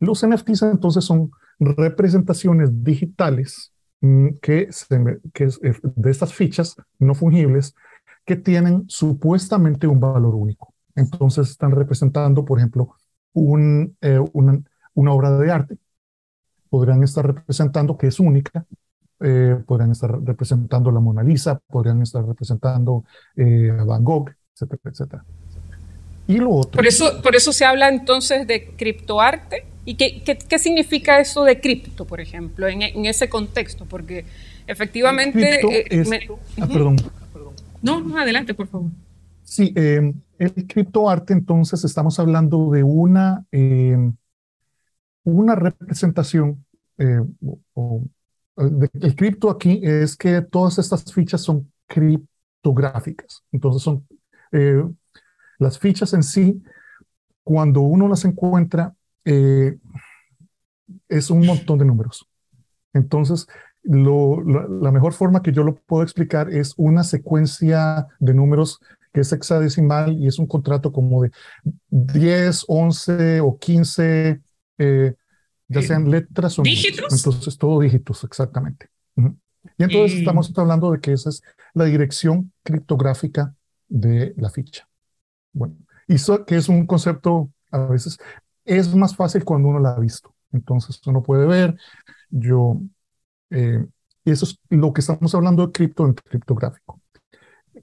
Los 0.00 0.26
NFTs 0.26 0.62
entonces 0.62 1.04
son 1.04 1.30
representaciones 1.58 2.82
digitales 2.84 3.72
mm, 4.00 4.28
que, 4.40 4.68
que 5.32 5.44
eh, 5.44 5.74
de 5.82 6.10
estas 6.10 6.32
fichas 6.32 6.76
no 6.98 7.14
fungibles 7.14 7.74
que 8.24 8.36
tienen 8.36 8.84
supuestamente 8.88 9.86
un 9.86 10.00
valor 10.00 10.34
único. 10.34 10.74
Entonces 10.94 11.50
están 11.50 11.72
representando, 11.72 12.44
por 12.44 12.58
ejemplo, 12.58 12.94
eh, 13.34 14.20
una, 14.32 15.12
obra 15.12 15.38
de 15.38 15.50
arte. 15.50 15.78
Podrían 16.68 17.02
estar 17.02 17.26
representando 17.26 17.96
que 17.96 18.08
es 18.08 18.20
única. 18.20 18.66
Eh, 19.20 19.60
podrían 19.66 19.92
estar 19.92 20.20
representando 20.22 20.90
la 20.92 21.00
Mona 21.00 21.22
Lisa, 21.22 21.58
podrían 21.66 22.02
estar 22.02 22.24
representando 22.24 23.04
a 23.36 23.84
Van 23.84 24.04
Gogh, 24.04 24.30
etcétera, 24.52 24.80
etcétera. 24.84 25.24
Y 26.28 26.36
lo 26.36 26.50
otro. 26.50 26.72
Por 26.72 26.86
eso, 26.86 27.20
por 27.22 27.34
eso 27.34 27.52
se 27.52 27.64
habla 27.64 27.88
entonces 27.88 28.46
de 28.46 28.66
criptoarte 28.76 29.64
¿Y 29.88 29.94
qué, 29.94 30.22
qué, 30.22 30.58
significa 30.58 31.18
eso 31.18 31.44
de 31.44 31.62
cripto, 31.62 32.04
por 32.04 32.20
ejemplo, 32.20 32.68
en, 32.68 32.82
en 32.82 33.06
ese 33.06 33.30
contexto? 33.30 33.86
Porque 33.86 34.26
efectivamente... 34.66 35.60
Eh, 35.90 36.04
ah, 36.60 36.68
perdón, 36.70 36.96
No, 37.80 37.98
no, 38.02 38.18
adelante, 38.18 38.52
por 38.52 38.66
favor. 38.66 38.90
Sí, 39.42 39.72
eh, 39.74 40.12
el 40.38 40.66
criptoarte, 40.66 41.32
entonces, 41.32 41.84
estamos 41.84 42.18
hablando 42.18 42.70
de 42.70 42.82
una, 42.82 43.46
eh, 43.50 43.96
una 45.24 45.54
representación, 45.54 46.66
eh, 46.98 47.22
o, 47.72 48.02
el 48.56 49.16
cripto 49.16 49.48
aquí 49.48 49.80
es 49.82 50.18
que 50.18 50.42
todas 50.42 50.78
estas 50.78 51.10
fichas 51.10 51.40
son 51.40 51.72
criptográficas. 51.86 53.42
Entonces, 53.52 53.82
son 53.82 54.06
las 55.58 55.78
fichas 55.78 56.12
en 56.14 56.22
sí, 56.22 56.62
cuando 57.42 57.80
uno 57.80 58.08
las 58.08 58.24
encuentra, 58.24 58.94
eh, 59.24 59.78
es 61.08 61.30
un 61.30 61.44
montón 61.44 61.78
de 61.78 61.84
números. 61.84 62.28
Entonces, 62.92 63.46
la 63.82 64.92
mejor 64.92 65.12
forma 65.12 65.42
que 65.42 65.52
yo 65.52 65.62
lo 65.62 65.76
puedo 65.76 66.02
explicar 66.02 66.50
es 66.50 66.74
una 66.76 67.04
secuencia 67.04 68.06
de 68.18 68.34
números 68.34 68.80
que 69.12 69.20
es 69.20 69.32
hexadecimal 69.32 70.12
y 70.12 70.26
es 70.26 70.38
un 70.38 70.46
contrato 70.46 70.92
como 70.92 71.22
de 71.22 71.30
10, 71.88 72.64
11 72.68 73.40
o 73.40 73.58
15, 73.58 74.40
eh, 74.78 75.14
ya 75.68 75.82
sean 75.82 76.10
letras 76.10 76.58
o 76.58 76.62
dígitos. 76.62 77.12
Entonces, 77.12 77.56
todo 77.56 77.80
dígitos, 77.80 78.24
exactamente. 78.24 78.88
Y 79.76 79.84
entonces 79.84 80.18
estamos 80.18 80.52
hablando 80.56 80.90
de 80.92 81.00
que 81.00 81.12
esa 81.12 81.30
es 81.30 81.42
la 81.74 81.84
dirección 81.84 82.52
criptográfica 82.62 83.54
de 83.88 84.34
la 84.36 84.50
ficha. 84.50 84.87
Bueno, 85.58 85.76
y 86.06 86.14
eso 86.14 86.44
que 86.44 86.56
es 86.56 86.68
un 86.68 86.86
concepto 86.86 87.50
a 87.72 87.78
veces 87.86 88.18
es 88.64 88.94
más 88.94 89.16
fácil 89.16 89.44
cuando 89.44 89.68
uno 89.68 89.80
la 89.80 89.90
ha 89.92 89.98
visto. 89.98 90.34
Entonces 90.52 91.00
uno 91.06 91.22
puede 91.22 91.46
ver, 91.46 91.76
yo, 92.30 92.80
eh, 93.50 93.84
eso 94.24 94.46
es 94.46 94.58
lo 94.70 94.92
que 94.92 95.00
estamos 95.00 95.34
hablando 95.34 95.66
de 95.66 95.72
cripto 95.72 96.06
en 96.06 96.14
criptográfico. 96.14 97.00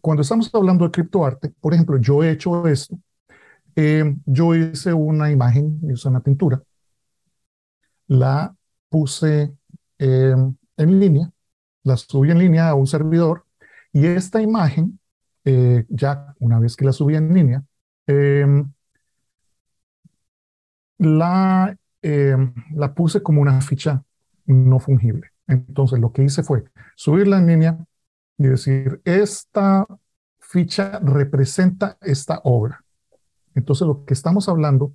Cuando 0.02 0.22
estamos 0.22 0.50
hablando 0.54 0.86
de 0.86 0.92
criptoarte, 0.92 1.50
por 1.60 1.74
ejemplo, 1.74 1.98
yo 2.00 2.24
he 2.24 2.32
hecho 2.32 2.68
esto, 2.68 2.98
eh, 3.76 4.16
yo 4.26 4.56
hice 4.56 4.94
una 4.94 5.32
imagen, 5.32 5.82
hice 5.92 6.08
una 6.10 6.22
pintura, 6.22 6.62
la 8.08 8.56
puse 8.90 9.54
eh, 10.00 10.36
en 10.78 11.00
línea, 11.00 11.32
la 11.84 11.98
subí 11.98 12.32
en 12.32 12.40
línea 12.40 12.70
a 12.70 12.76
un 12.76 12.88
servidor 12.88 13.46
y 13.94 14.06
esta 14.08 14.42
imagen, 14.42 15.00
ya 15.90 16.34
una 16.40 16.60
vez 16.60 16.76
que 16.76 16.86
la 16.86 16.92
subí 16.92 17.16
en 17.16 17.34
línea, 17.34 17.64
la, 20.98 21.78
em, 22.02 22.54
la 22.74 22.94
puse 22.94 23.22
como 23.22 23.42
una 23.42 23.62
ficha 23.62 24.04
no 24.46 24.80
fungible. 24.80 25.32
Entonces 25.48 26.00
lo 26.00 26.12
que 26.12 26.24
hice 26.24 26.44
fue 26.44 26.64
subirla 26.96 27.38
en 27.38 27.48
línea 27.48 27.78
y 28.38 28.48
decir, 28.48 29.02
esta 29.06 29.86
ficha 30.40 31.00
representa 31.00 31.98
esta 32.02 32.42
obra. 32.44 32.84
Entonces 33.54 33.88
lo 33.88 34.06
que 34.06 34.14
estamos 34.14 34.50
hablando, 34.50 34.94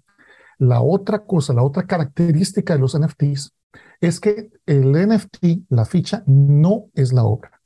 la 0.59 0.81
otra 0.81 1.25
cosa, 1.25 1.55
la 1.55 1.63
otra 1.63 1.87
característica 1.87 2.75
de 2.75 2.81
los 2.81 2.99
NFTs 2.99 3.55
es 4.01 4.21
que 4.21 4.51
el 4.67 4.93
NFT, 4.93 5.67
la 5.69 5.85
ficha, 5.85 6.23
no 6.27 6.87
es 6.95 7.13
la 7.13 7.25
obra. 7.25 7.60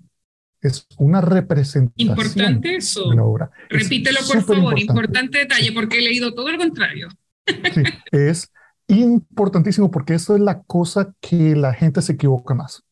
Es 0.65 0.87
una 0.97 1.21
representación 1.21 1.93
importante 1.97 2.77
eso. 2.77 3.11
de 3.11 3.17
la 3.17 3.25
obra. 3.25 3.51
Repítelo, 3.69 4.19
por 4.27 4.43
favor, 4.43 4.79
importante 4.79 5.39
detalle, 5.39 5.73
porque 5.73 5.99
he 5.99 6.01
leído 6.03 6.33
todo 6.33 6.51
lo 6.51 6.57
contrario. 6.57 7.09
Sí, 7.47 7.83
es 8.13 8.51
importantísimo 8.89 9.91
porque 9.91 10.15
eso 10.15 10.35
es 10.35 10.41
la 10.41 10.63
cosa 10.63 11.15
que 11.21 11.55
la 11.55 11.75
gente 11.75 12.01
se 12.01 12.15
equivoca 12.15 12.55
más. 12.55 12.83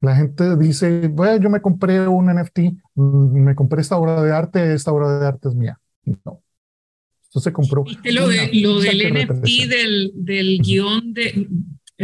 La 0.00 0.16
gente 0.16 0.56
dice, 0.56 1.08
bueno, 1.08 1.36
yo 1.36 1.50
me 1.50 1.60
compré 1.60 2.08
un 2.08 2.34
NFT, 2.34 2.58
mm, 2.94 3.44
me 3.44 3.54
compré 3.54 3.82
esta 3.82 3.98
obra 3.98 4.22
de 4.22 4.32
arte, 4.32 4.72
esta 4.72 4.90
obra 4.90 5.18
de 5.18 5.26
arte 5.26 5.48
es 5.48 5.54
mía. 5.54 5.78
No. 6.24 6.42
Esto 7.22 7.40
se 7.40 7.52
compró. 7.52 7.84
lo, 8.04 8.28
de, 8.28 8.50
lo 8.54 8.80
del 8.80 9.12
NFT 9.12 9.68
del, 9.68 10.12
del 10.14 10.58
guion 10.62 11.12
de, 11.12 11.46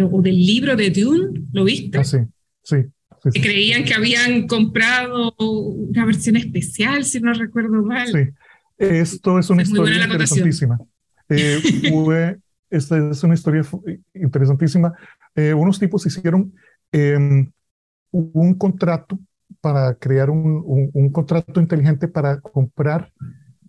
o 0.02 0.20
del 0.20 0.36
libro 0.36 0.76
de 0.76 0.90
Dune? 0.90 1.46
¿Lo 1.52 1.64
viste? 1.64 1.96
Ah, 1.96 2.04
sí, 2.04 2.18
sí. 2.62 2.76
Que 3.22 3.40
creían 3.40 3.84
que 3.84 3.94
habían 3.94 4.46
comprado 4.46 5.34
una 5.38 6.04
versión 6.04 6.36
especial, 6.36 7.04
si 7.04 7.20
no 7.20 7.32
recuerdo 7.32 7.82
mal. 7.82 8.08
Sí, 8.08 8.30
esto 8.78 9.38
es 9.38 9.50
una 9.50 9.62
historia 9.62 10.04
interesantísima. 10.04 10.78
Eh, 11.28 12.36
esta 12.70 13.10
es 13.10 13.22
una 13.22 13.34
historia 13.34 13.62
interesantísima. 14.14 14.94
Eh, 15.34 15.54
unos 15.54 15.78
tipos 15.78 16.06
hicieron 16.06 16.54
em, 16.92 17.50
un 18.10 18.54
contrato 18.54 19.18
para 19.60 19.94
crear 19.94 20.30
un, 20.30 20.90
un, 20.92 21.10
contrato 21.10 21.60
inteligente 21.60 22.06
para 22.06 22.40
comprar 22.40 23.12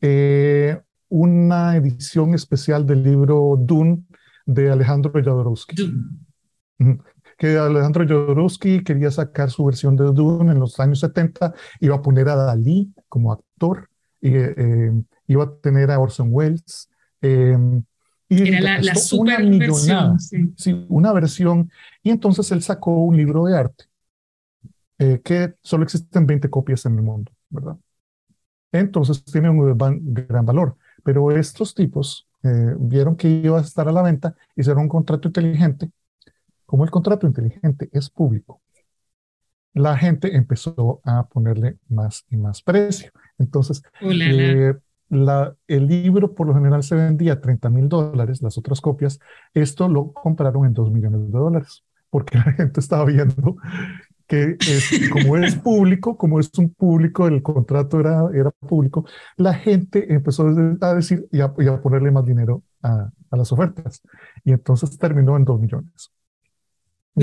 eh, 0.01 0.79
una 1.08 1.75
edición 1.75 2.36
especial 2.36 2.86
del 2.86 3.03
libro 3.03 3.58
Dune 3.60 4.03
de 4.46 4.70
Alejandro 4.70 5.12
Jodorowsky. 5.12 5.91
Que 7.39 7.58
Alejandro 7.58 8.05
Jodorowsky 8.05 8.84
quería 8.84 9.10
sacar 9.10 9.50
su 9.50 9.65
versión 9.65 9.96
de 9.96 10.03
Dune 10.05 10.51
en 10.51 10.60
los 10.60 10.79
años 10.79 11.00
70, 11.00 11.53
iba 11.79 11.96
a 11.96 12.01
poner 12.01 12.27
a 12.29 12.36
Dalí 12.36 12.93
como 13.08 13.31
actor, 13.31 13.89
y, 14.22 14.31
eh, 14.36 14.91
iba 15.27 15.43
a 15.46 15.55
tener 15.62 15.89
a 15.89 16.00
Orson 16.00 16.27
Welles. 16.31 16.89
Eh, 17.22 17.58
y 18.27 18.48
Era 18.48 18.79
la, 18.81 18.96
super 18.96 19.41
una 19.43 19.58
versión. 19.58 20.19
Sí. 20.19 20.86
una 20.89 21.13
versión. 21.13 21.72
Y 22.03 22.12
entonces 22.12 22.51
él 22.51 22.62
sacó 22.62 22.91
un 22.91 23.17
libro 23.17 23.46
de 23.46 23.58
arte 23.58 23.86
eh, 25.00 25.22
que 25.24 25.55
solo 25.63 25.84
existen 25.84 26.27
20 26.27 26.50
copias 26.50 26.86
en 26.86 26.96
el 26.96 27.01
mundo, 27.01 27.31
¿verdad? 27.50 27.77
Entonces 28.72 29.24
tiene 29.24 29.50
un 29.50 29.77
gran 29.77 30.46
valor. 30.46 30.77
Pero 31.03 31.31
estos 31.31 31.74
tipos 31.74 32.27
eh, 32.43 32.75
vieron 32.77 33.15
que 33.15 33.29
iba 33.29 33.58
a 33.58 33.62
estar 33.62 33.88
a 33.88 33.91
la 33.91 34.01
venta, 34.01 34.36
hicieron 34.55 34.84
un 34.84 34.89
contrato 34.89 35.27
inteligente. 35.27 35.89
Como 36.70 36.84
el 36.84 36.92
contrato 36.92 37.26
inteligente 37.26 37.90
es 37.92 38.12
público, 38.12 38.62
la 39.74 39.98
gente 39.98 40.36
empezó 40.36 41.02
a 41.04 41.28
ponerle 41.28 41.80
más 41.88 42.28
y 42.30 42.38
más 42.38 42.62
precio. 42.62 43.10
Entonces, 43.40 43.82
eh, 44.02 44.76
la, 45.10 45.56
el 45.66 45.88
libro 45.88 46.36
por 46.36 46.46
lo 46.46 46.54
general 46.54 46.84
se 46.84 46.94
vendía 46.94 47.34
a 47.34 47.42
30 47.42 47.72
mil 47.72 47.90
dólares, 47.90 48.44
las 48.44 48.56
otras 48.60 48.82
copias, 48.82 49.20
esto 49.56 49.90
lo 49.90 50.14
compraron 50.14 50.64
en 50.68 50.76
2 50.76 50.92
millones 50.92 51.22
de 51.22 51.40
dólares, 51.40 51.84
porque 52.12 52.38
la 52.46 52.54
gente 52.54 52.82
estaba 52.82 53.04
viendo 53.06 53.56
que 54.28 54.58
como 55.12 55.38
es 55.38 55.56
público, 55.56 56.18
como 56.18 56.40
es 56.40 56.52
un 56.60 56.72
público, 56.72 57.26
el 57.26 57.42
contrato 57.42 58.00
era, 58.00 58.30
era 58.32 58.52
público, 58.52 59.08
la 59.38 59.56
gente 59.56 60.14
empezó 60.14 60.48
a 60.82 60.94
decir 60.94 61.28
y 61.32 61.40
a, 61.40 61.52
ponerle 61.82 62.12
más 62.12 62.26
dinero 62.26 62.62
a, 62.84 63.10
a, 63.32 63.38
las 63.38 63.52
ofertas. 63.52 64.04
Y 64.44 64.52
entonces 64.52 65.00
terminó 65.00 65.36
en 65.36 65.46
2 65.46 65.60
millones. 65.60 66.12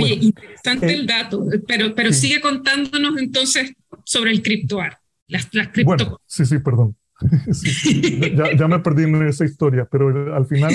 Oye, 0.03 0.19
interesante 0.21 0.93
el 0.93 1.07
dato, 1.07 1.47
pero, 1.67 1.95
pero 1.95 2.13
sigue 2.13 2.41
contándonos 2.41 3.19
entonces 3.19 3.73
sobre 4.05 4.31
el 4.31 4.43
criptoar, 4.43 4.99
las, 5.29 5.49
las 5.53 5.69
cripto. 5.69 5.97
Bueno, 5.97 6.21
sí, 6.27 6.45
sí, 6.45 6.59
perdón. 6.59 6.97
ya, 8.37 8.55
ya, 8.55 8.69
me 8.69 8.79
perdí 8.81 9.05
en 9.05 9.27
esa 9.27 9.45
historia, 9.45 9.89
pero 9.91 10.35
al 10.35 10.47
final 10.47 10.75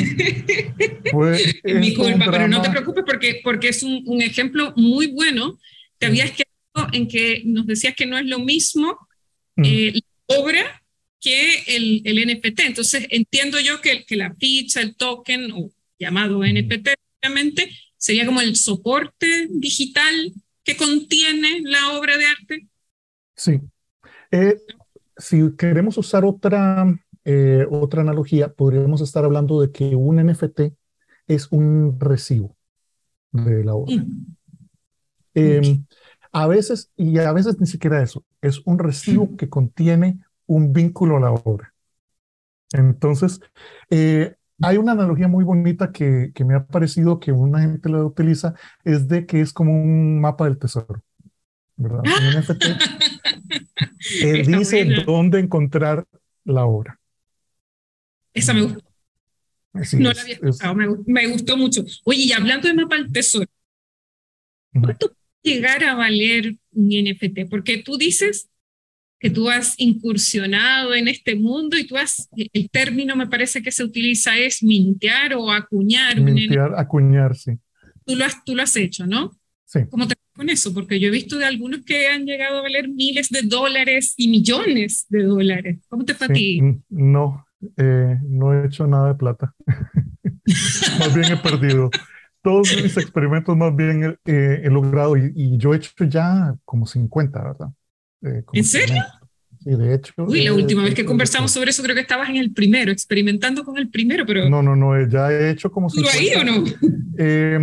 fue... 1.12 1.40
Mi 1.64 1.94
culpa, 1.94 2.32
pero 2.32 2.48
no 2.48 2.62
te 2.62 2.72
preocupes 2.72 3.04
porque, 3.06 3.42
porque 3.44 3.70
es 3.70 3.84
un, 3.84 4.04
un 4.08 4.22
ejemplo 4.22 4.74
muy 4.76 5.08
bueno. 5.08 5.60
Te 6.00 6.08
habías 6.08 6.32
quedado 6.32 6.90
en 6.94 7.08
que 7.08 7.44
nos 7.46 7.68
decías 7.68 7.96
que 7.96 8.08
no 8.08 8.18
es 8.18 8.26
lo 8.26 8.40
mismo 8.40 8.98
eh, 9.58 9.94
la 9.94 10.36
obra 10.38 10.84
que 11.20 11.60
el, 11.68 12.02
el, 12.06 12.18
NPT. 12.18 12.62
Entonces, 12.62 13.06
entiendo 13.12 13.60
yo 13.60 13.80
que, 13.80 14.04
que 14.06 14.16
la 14.16 14.34
ficha, 14.34 14.82
el 14.82 14.96
token, 14.96 15.52
o 15.52 15.72
llamado 16.00 16.44
NPT, 16.44 16.90
obviamente, 17.22 17.70
sería 18.02 18.26
como 18.26 18.42
el 18.42 18.56
soporte 18.56 19.48
digital 19.52 20.34
que 20.64 20.76
contiene 20.76 21.62
la 21.62 22.00
obra 22.00 22.18
de 22.18 22.26
arte. 22.26 22.68
Sí. 23.36 23.62
Eh, 24.32 24.58
si 25.18 25.56
queremos 25.56 26.00
usar 26.00 26.26
otra, 26.26 27.00
eh, 27.26 27.68
otra 27.70 28.02
analogía, 28.02 28.52
podríamos 28.52 29.02
estar 29.02 29.24
hablando 29.24 29.62
de 29.62 29.72
que 29.72 29.96
un 29.96 30.18
NFT 30.18 30.74
es 31.28 31.52
un 31.52 32.00
recibo 32.00 32.58
de 33.32 33.64
la 33.64 33.76
obra. 33.76 33.98
Mm. 33.98 34.36
Em, 35.36 35.86
a 36.32 36.48
veces, 36.48 36.92
y 36.98 37.20
a 37.20 37.32
veces 37.34 37.60
ni 37.60 37.68
siquiera 37.68 38.02
eso, 38.02 38.26
es 38.42 38.62
un 38.66 38.80
recibo 38.80 39.38
que 39.38 39.48
contiene 39.48 40.20
un 40.48 40.74
vínculo 40.74 41.18
a 41.18 41.20
la 41.20 41.32
obra. 41.32 41.72
Entonces, 42.74 43.42
eh, 43.92 44.36
hay 44.62 44.78
una 44.78 44.94
analogía 44.94 45.28
muy 45.28 45.44
bonita 45.44 45.92
que, 45.92 46.32
que, 46.34 46.46
me 46.46 46.56
ha 46.56 46.66
parecido 46.66 47.20
que 47.20 47.32
una 47.32 47.62
gente 47.62 47.90
la 47.90 48.04
utiliza, 48.04 48.54
es 48.84 49.08
de 49.08 49.26
que 49.26 49.42
es 49.42 49.54
como 49.54 49.74
un 49.74 50.20
mapa 50.20 50.46
del 50.46 50.58
tesoro. 50.58 51.02
¿verdad? 51.82 52.02
Un 52.06 52.40
NFT 52.40 52.64
eh, 54.24 54.44
dice 54.46 54.86
dónde 55.06 55.40
encontrar 55.40 56.06
la 56.46 56.66
obra. 56.66 57.00
Esa 58.34 58.54
me 58.54 58.62
gustó. 58.62 58.84
no 59.74 60.14
la 60.14 60.22
había 60.22 60.34
escuchado, 60.36 60.76
me, 60.76 60.88
me, 61.06 61.28
gustó 61.28 61.58
mucho. 61.58 61.84
Oye, 62.06 62.24
y 62.24 62.32
hablando 62.32 62.68
de 62.68 62.74
mapa 62.76 62.96
del 62.96 63.12
tesoro, 63.12 63.46
¿cuánto 64.74 65.12
llegar 65.42 65.84
a 65.84 65.96
valer 65.96 66.56
un 66.72 66.90
NFT? 66.90 67.50
Porque 67.50 67.82
tú 67.84 67.98
dices 67.98 68.51
que 69.22 69.30
tú 69.30 69.52
has 69.52 69.80
incursionado 69.80 70.96
en 70.96 71.08
este 71.08 71.36
mundo 71.36 71.78
y 71.78 71.86
tú 71.86 71.96
has, 71.96 72.28
el 72.36 72.70
término 72.72 73.16
me 73.16 73.28
parece 73.28 73.62
que 73.62 73.72
se 73.72 73.84
utiliza 73.84 74.36
es 74.36 74.64
mintear 74.64 75.36
o 75.36 75.52
acuñar. 75.52 76.20
Mintear, 76.20 76.74
acuñar, 76.76 77.36
sí. 77.36 77.52
Tú 78.04 78.16
lo, 78.16 78.26
has, 78.26 78.44
tú 78.44 78.56
lo 78.56 78.64
has 78.64 78.76
hecho, 78.76 79.06
¿no? 79.06 79.38
Sí. 79.66 79.82
¿Cómo 79.92 80.08
te 80.08 80.16
con 80.34 80.50
eso? 80.50 80.74
Porque 80.74 81.00
yo 81.00 81.10
he 81.10 81.12
visto 81.12 81.38
de 81.38 81.46
algunos 81.46 81.82
que 81.86 82.08
han 82.08 82.26
llegado 82.26 82.58
a 82.58 82.62
valer 82.64 82.90
miles 82.90 83.30
de 83.30 83.44
dólares 83.44 84.16
y 84.18 84.28
millones 84.28 85.06
de 85.10 85.24
dólares. 85.24 85.78
¿Cómo 85.88 86.04
te 86.04 86.16
fue 86.16 86.26
a 86.26 86.34
ti? 86.34 86.60
No, 86.90 87.46
eh, 87.78 88.18
no 88.24 88.54
he 88.54 88.66
hecho 88.66 88.88
nada 88.88 89.10
de 89.10 89.16
plata. 89.16 89.54
Más 91.00 91.14
bien 91.14 91.32
he 91.32 91.38
perdido 91.38 91.92
todos 92.42 92.76
mis 92.82 92.98
experimentos 92.98 93.56
más 93.56 93.76
bien 93.76 94.18
he 94.26 94.68
logrado 94.72 95.16
y, 95.16 95.60
yo 95.60 95.76
he 95.76 95.78
hecho 95.78 95.92
ya 96.06 96.56
como 96.66 96.88
50, 96.88 97.40
¿verdad? 97.40 97.72
Eh, 98.24 98.44
¿En 98.54 98.64
serio? 98.64 99.04
Sí, 99.64 99.70
de 99.70 99.94
hecho. 99.94 100.14
Uy, 100.18 100.44
la 100.44 100.54
última 100.54 100.84
vez 100.84 100.96
que 100.96 101.06
conversamos 101.06 101.52
sobre 101.52 101.70
eso 101.70 101.84
creo 101.84 101.96
que 101.96 102.02
estabas 102.02 102.30
en 102.30 102.38
el 102.38 102.52
primero, 102.52 102.92
experimentando 102.92 103.64
con 103.64 103.78
el 103.78 103.90
primero, 103.90 104.26
pero... 104.26 104.50
No, 104.50 104.64
no, 104.64 104.76
no, 104.76 105.08
ya 105.08 105.32
he 105.32 105.52
hecho 105.52 105.72
como 105.72 105.90
50. 105.90 106.18
ahí 106.18 106.32
o 106.36 106.44
no? 106.44 106.64
Eh, 107.18 107.60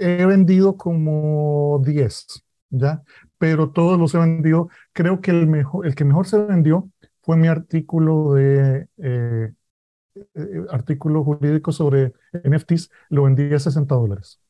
he 0.00 0.26
vendido 0.26 0.76
como 0.76 1.82
10, 1.84 2.26
¿ya? 2.70 3.02
Pero 3.38 3.70
todos 3.70 3.98
los 3.98 4.14
he 4.14 4.18
vendido. 4.18 4.68
Creo 4.92 5.20
que 5.20 5.30
el, 5.30 5.46
mejor, 5.46 5.86
el 5.86 5.94
que 5.94 6.04
mejor 6.04 6.26
se 6.26 6.38
vendió 6.38 6.90
fue 7.22 7.36
mi 7.38 7.48
artículo 7.48 8.34
de 8.34 8.88
eh, 8.98 9.52
eh, 10.34 10.64
artículo 10.70 11.24
jurídico 11.24 11.72
sobre 11.72 12.12
NFTs, 12.32 12.90
lo 13.08 13.24
vendí 13.24 13.52
a 13.54 13.58
60 13.58 13.94
dólares. 13.94 14.40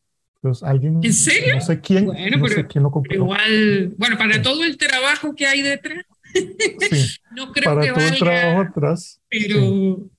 Entonces, 0.45 0.63
alguien. 0.69 1.01
¿En 1.03 1.15
serio? 1.15 1.55
No 1.55 1.61
sé 1.63 1.81
quién. 1.81 2.05
Bueno, 2.05 2.37
no 2.37 2.49
sé 2.49 2.67
quién 2.67 2.85
lo 2.85 2.91
compró. 2.91 3.15
Igual, 3.15 3.95
bueno, 3.97 4.19
para 4.19 4.43
todo 4.43 4.63
el 4.63 4.77
trabajo 4.77 5.35
que 5.35 5.47
hay 5.47 5.63
detrás. 5.63 6.05
Sí, 6.35 7.19
no 7.35 7.51
creo 7.51 7.75
para 7.75 7.95
todo 7.95 8.05
el 8.05 8.19
trabajo 8.19 8.61
atrás. 8.61 9.21
Pero. 9.31 10.11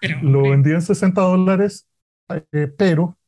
pero 0.00 0.22
lo 0.22 0.42
vendí 0.50 0.70
en 0.70 0.80
60 0.80 1.20
dólares, 1.20 1.86
eh, 2.52 2.72
pero 2.78 3.18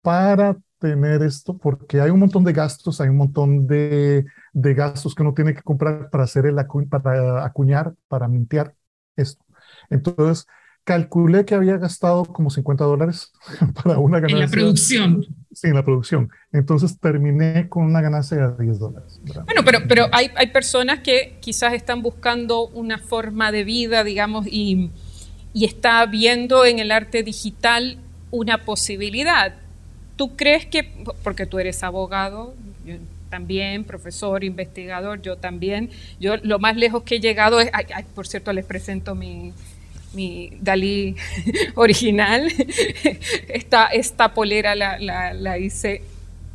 para 0.00 0.56
tener 0.78 1.22
esto, 1.22 1.58
porque 1.58 2.00
hay 2.00 2.10
un 2.10 2.20
montón 2.20 2.44
de 2.44 2.52
gastos, 2.52 3.00
hay 3.00 3.08
un 3.08 3.16
montón 3.16 3.66
de, 3.66 4.24
de 4.52 4.74
gastos 4.74 5.12
que 5.12 5.22
uno 5.22 5.34
tiene 5.34 5.54
que 5.54 5.62
comprar 5.62 6.08
para 6.10 6.22
hacer 6.22 6.46
el 6.46 6.56
para 6.88 7.44
acuñar, 7.44 7.94
para 8.06 8.28
mintear 8.28 8.74
esto. 9.16 9.44
Entonces, 9.90 10.46
calculé 10.84 11.44
que 11.44 11.54
había 11.54 11.76
gastado 11.76 12.24
como 12.24 12.50
50 12.50 12.84
dólares 12.84 13.32
para 13.82 13.98
una 13.98 14.20
ganancia. 14.20 14.36
En 14.36 14.40
la 14.40 14.48
producción. 14.50 15.26
Sí, 15.52 15.68
en 15.68 15.74
la 15.74 15.84
producción. 15.84 16.30
Entonces 16.52 16.98
terminé 16.98 17.68
con 17.68 17.84
una 17.84 18.00
ganancia 18.00 18.48
de 18.48 18.64
10 18.64 18.78
dólares. 18.78 19.20
Bueno, 19.44 19.62
pero, 19.64 19.80
pero 19.86 20.06
hay, 20.12 20.30
hay 20.34 20.48
personas 20.48 21.00
que 21.00 21.36
quizás 21.40 21.74
están 21.74 22.02
buscando 22.02 22.68
una 22.68 22.98
forma 22.98 23.52
de 23.52 23.64
vida, 23.64 24.02
digamos, 24.02 24.46
y, 24.46 24.90
y 25.52 25.64
está 25.66 26.04
viendo 26.06 26.64
en 26.64 26.78
el 26.78 26.90
arte 26.90 27.22
digital 27.22 27.98
una 28.30 28.64
posibilidad. 28.64 29.54
¿Tú 30.16 30.36
crees 30.36 30.66
que, 30.66 30.90
porque 31.22 31.46
tú 31.46 31.58
eres 31.58 31.82
abogado, 31.82 32.54
yo 32.84 32.96
también, 33.28 33.84
profesor, 33.84 34.44
investigador, 34.44 35.22
yo 35.22 35.36
también, 35.36 35.90
yo 36.20 36.36
lo 36.38 36.58
más 36.58 36.76
lejos 36.76 37.02
que 37.02 37.16
he 37.16 37.20
llegado 37.20 37.60
es, 37.60 37.70
por 38.14 38.26
cierto, 38.26 38.52
les 38.52 38.64
presento 38.64 39.14
mi, 39.14 39.52
mi 40.14 40.52
Dalí 40.60 41.16
original. 41.74 42.52
esta, 43.48 43.86
esta 43.86 44.34
polera 44.34 44.74
la, 44.74 44.98
la, 44.98 45.58
hice, 45.58 46.02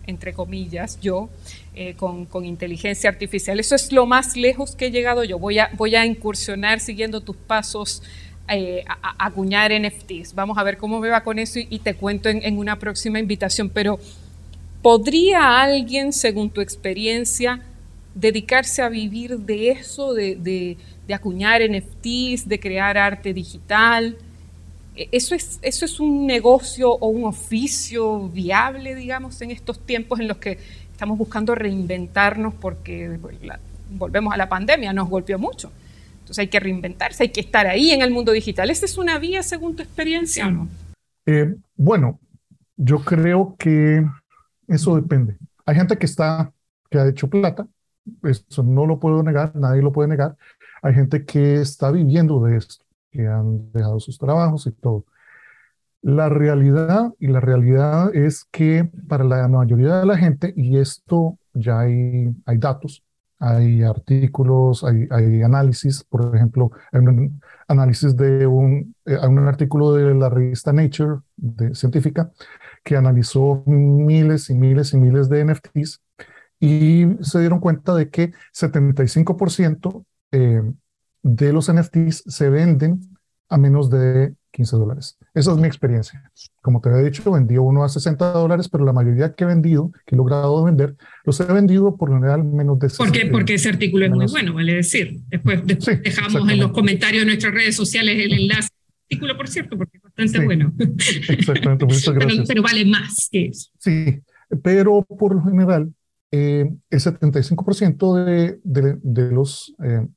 entre 0.05 0.33
comillas, 0.33 0.99
yo. 1.01 1.29
eh, 1.75 1.93
con, 1.95 2.25
con, 2.25 2.43
inteligencia 2.43 3.09
artificial. 3.09 3.59
Eso 3.59 3.75
es 3.75 3.91
lo 3.91 4.05
más 4.07 4.35
lejos 4.35 4.75
que 4.75 4.87
he 4.87 4.91
llegado 4.91 5.23
yo. 5.23 5.37
Voy 5.37 5.59
a, 5.59 5.69
voy 5.73 5.95
a 5.95 6.05
incursionar 6.05 6.79
siguiendo 6.79 7.21
tus 7.21 7.35
pasos 7.35 8.01
eh, 8.49 8.85
a, 8.87 9.25
acuñar 9.25 9.71
NFTs. 9.71 10.33
Vamos 10.33 10.57
a 10.57 10.63
ver 10.63 10.77
cómo 10.77 10.99
me 10.99 11.09
va 11.09 11.21
con 11.21 11.37
eso 11.37 11.59
y, 11.59 11.79
te 11.79 11.95
cuento 11.95 12.29
en, 12.29 12.41
en, 12.43 12.57
una 12.57 12.79
próxima 12.79 13.19
invitación. 13.19 13.69
Pero, 13.69 13.99
¿podría 14.81 15.61
alguien, 15.61 16.13
según 16.13 16.49
tu 16.49 16.61
experiencia, 16.61 17.61
dedicarse 18.15 18.81
a 18.81 18.89
vivir 18.89 19.37
de 19.37 19.71
eso, 19.71 20.13
de, 20.13 20.35
de, 20.35 20.77
de 21.07 21.13
acuñar 21.13 21.61
NFTs, 21.61 22.47
de 22.47 22.59
crear 22.59 22.97
arte 22.97 23.33
digital? 23.33 24.17
E, 24.95 25.09
¿Eso 25.11 25.35
es, 25.35 25.59
¿Eso 25.61 25.85
es 25.85 25.99
un 25.99 26.27
negocio 26.27 26.91
o 26.91 27.07
un 27.07 27.25
oficio 27.25 28.29
viable, 28.29 28.95
digamos, 28.95 29.41
en 29.41 29.51
estos 29.51 29.79
tiempos 29.79 30.19
en 30.19 30.27
los 30.27 30.37
que 30.37 30.57
estamos 30.91 31.17
buscando 31.17 31.55
reinventarnos 31.55 32.53
porque 32.55 33.19
volvemos 33.91 34.33
a 34.33 34.37
la 34.37 34.49
pandemia, 34.49 34.93
nos 34.93 35.09
golpeó 35.09 35.39
mucho? 35.39 35.71
Entonces 36.19 36.39
hay 36.39 36.47
que 36.49 36.59
reinventarse, 36.59 37.23
hay 37.23 37.29
que 37.29 37.39
estar 37.39 37.67
ahí 37.67 37.91
en 37.91 38.01
el 38.01 38.11
mundo 38.11 38.33
digital. 38.33 38.69
¿Esa 38.69 38.85
es 38.85 38.97
una 38.97 39.17
vía 39.17 39.43
según 39.43 39.77
tu 39.77 39.83
experiencia 39.83 40.47
o 40.47 40.51
no? 40.51 40.67
Eh, 41.25 41.55
bueno, 41.77 42.19
yo 42.75 42.99
creo 42.99 43.55
que 43.57 44.05
eso 44.67 44.95
depende. 44.95 45.37
Hay 45.65 45.75
gente 45.75 45.97
que 45.97 46.05
está, 46.05 46.51
que 46.89 46.97
ha 46.97 47.07
hecho 47.07 47.29
plata, 47.29 47.65
eso 48.23 48.63
no 48.63 48.85
lo 48.85 48.99
puedo 48.99 49.23
negar, 49.23 49.55
nadie 49.55 49.81
lo 49.81 49.91
puede 49.91 50.09
negar. 50.09 50.35
Hay 50.81 50.93
gente 50.93 51.25
que 51.25 51.61
está 51.61 51.91
viviendo 51.91 52.43
de 52.43 52.57
esto 52.57 52.85
que 53.11 53.27
han 53.27 53.71
dejado 53.71 53.99
sus 53.99 54.17
trabajos 54.17 54.67
y 54.67 54.71
todo. 54.71 55.05
La 56.01 56.29
realidad, 56.29 57.13
y 57.19 57.27
la 57.27 57.39
realidad 57.39 58.15
es 58.15 58.45
que 58.51 58.89
para 59.07 59.23
la 59.23 59.47
mayoría 59.47 59.99
de 59.99 60.05
la 60.05 60.17
gente, 60.17 60.53
y 60.55 60.77
esto 60.77 61.37
ya 61.53 61.79
hay, 61.79 62.35
hay 62.45 62.57
datos, 62.57 63.03
hay 63.39 63.83
artículos, 63.83 64.83
hay, 64.83 65.07
hay 65.11 65.41
análisis, 65.43 66.03
por 66.03 66.35
ejemplo, 66.35 66.71
hay 66.91 67.01
un 67.01 67.41
análisis 67.67 68.15
de 68.15 68.47
un, 68.47 68.95
eh, 69.05 69.17
un 69.27 69.47
artículo 69.47 69.93
de 69.93 70.13
la 70.15 70.29
revista 70.29 70.73
Nature 70.73 71.19
de, 71.35 71.75
científica 71.75 72.31
que 72.83 72.95
analizó 72.95 73.63
miles 73.65 74.49
y 74.49 74.55
miles 74.55 74.93
y 74.93 74.97
miles 74.97 75.29
de 75.29 75.43
NFTs 75.45 76.01
y 76.59 77.05
se 77.21 77.39
dieron 77.39 77.59
cuenta 77.59 77.93
de 77.93 78.09
que 78.09 78.31
75% 78.53 80.05
eh, 80.31 80.61
de 81.23 81.53
los 81.53 81.71
NFTs 81.71 82.23
se 82.27 82.49
venden 82.49 83.01
a 83.49 83.57
menos 83.57 83.89
de 83.89 84.33
15 84.51 84.75
dólares. 84.75 85.17
Esa 85.33 85.51
es 85.51 85.57
mi 85.57 85.67
experiencia. 85.67 86.31
Como 86.61 86.81
te 86.81 86.89
había 86.89 87.03
dicho, 87.03 87.31
vendí 87.31 87.57
uno 87.57 87.83
a 87.83 87.89
60 87.89 88.31
dólares, 88.31 88.67
pero 88.69 88.85
la 88.85 88.93
mayoría 88.93 89.33
que 89.33 89.43
he 89.43 89.47
vendido, 89.47 89.91
que 90.05 90.15
he 90.15 90.17
logrado 90.17 90.63
vender, 90.63 90.95
los 91.23 91.39
he 91.39 91.45
vendido 91.45 91.95
por 91.95 92.09
lo 92.09 92.15
general 92.15 92.43
menos 92.43 92.79
de 92.79 92.89
60 92.89 93.19
¿Por 93.21 93.31
Porque 93.31 93.53
ese 93.53 93.69
artículo 93.69 94.05
es 94.05 94.11
muy 94.11 94.25
bueno, 94.25 94.53
vale 94.53 94.73
decir. 94.73 95.19
Después, 95.27 95.61
dejamos 95.65 96.49
en 96.49 96.59
los 96.59 96.71
comentarios 96.71 97.21
de 97.21 97.27
nuestras 97.27 97.53
redes 97.53 97.75
sociales 97.75 98.17
el 98.19 98.33
enlace. 98.33 98.69
Artículo, 99.09 99.37
por 99.37 99.47
cierto, 99.47 99.77
porque 99.77 99.97
es 99.97 100.03
bastante 100.03 100.43
bueno. 100.43 100.73
Exactamente, 101.29 101.85
muchas 101.85 102.09
gracias. 102.13 102.47
Pero, 102.47 102.61
vale 102.61 102.83
más 102.85 103.29
que 103.31 103.45
eso. 103.45 103.69
Sí, 103.77 104.21
pero 104.63 105.03
por 105.03 105.35
lo 105.35 105.43
general, 105.43 105.93
eh, 106.31 106.69
el 106.89 106.99
75% 106.99 108.13
de, 108.15 108.59
de, 108.63 108.99
de 109.01 109.31
los 109.31 109.75
eh, 109.83 110.07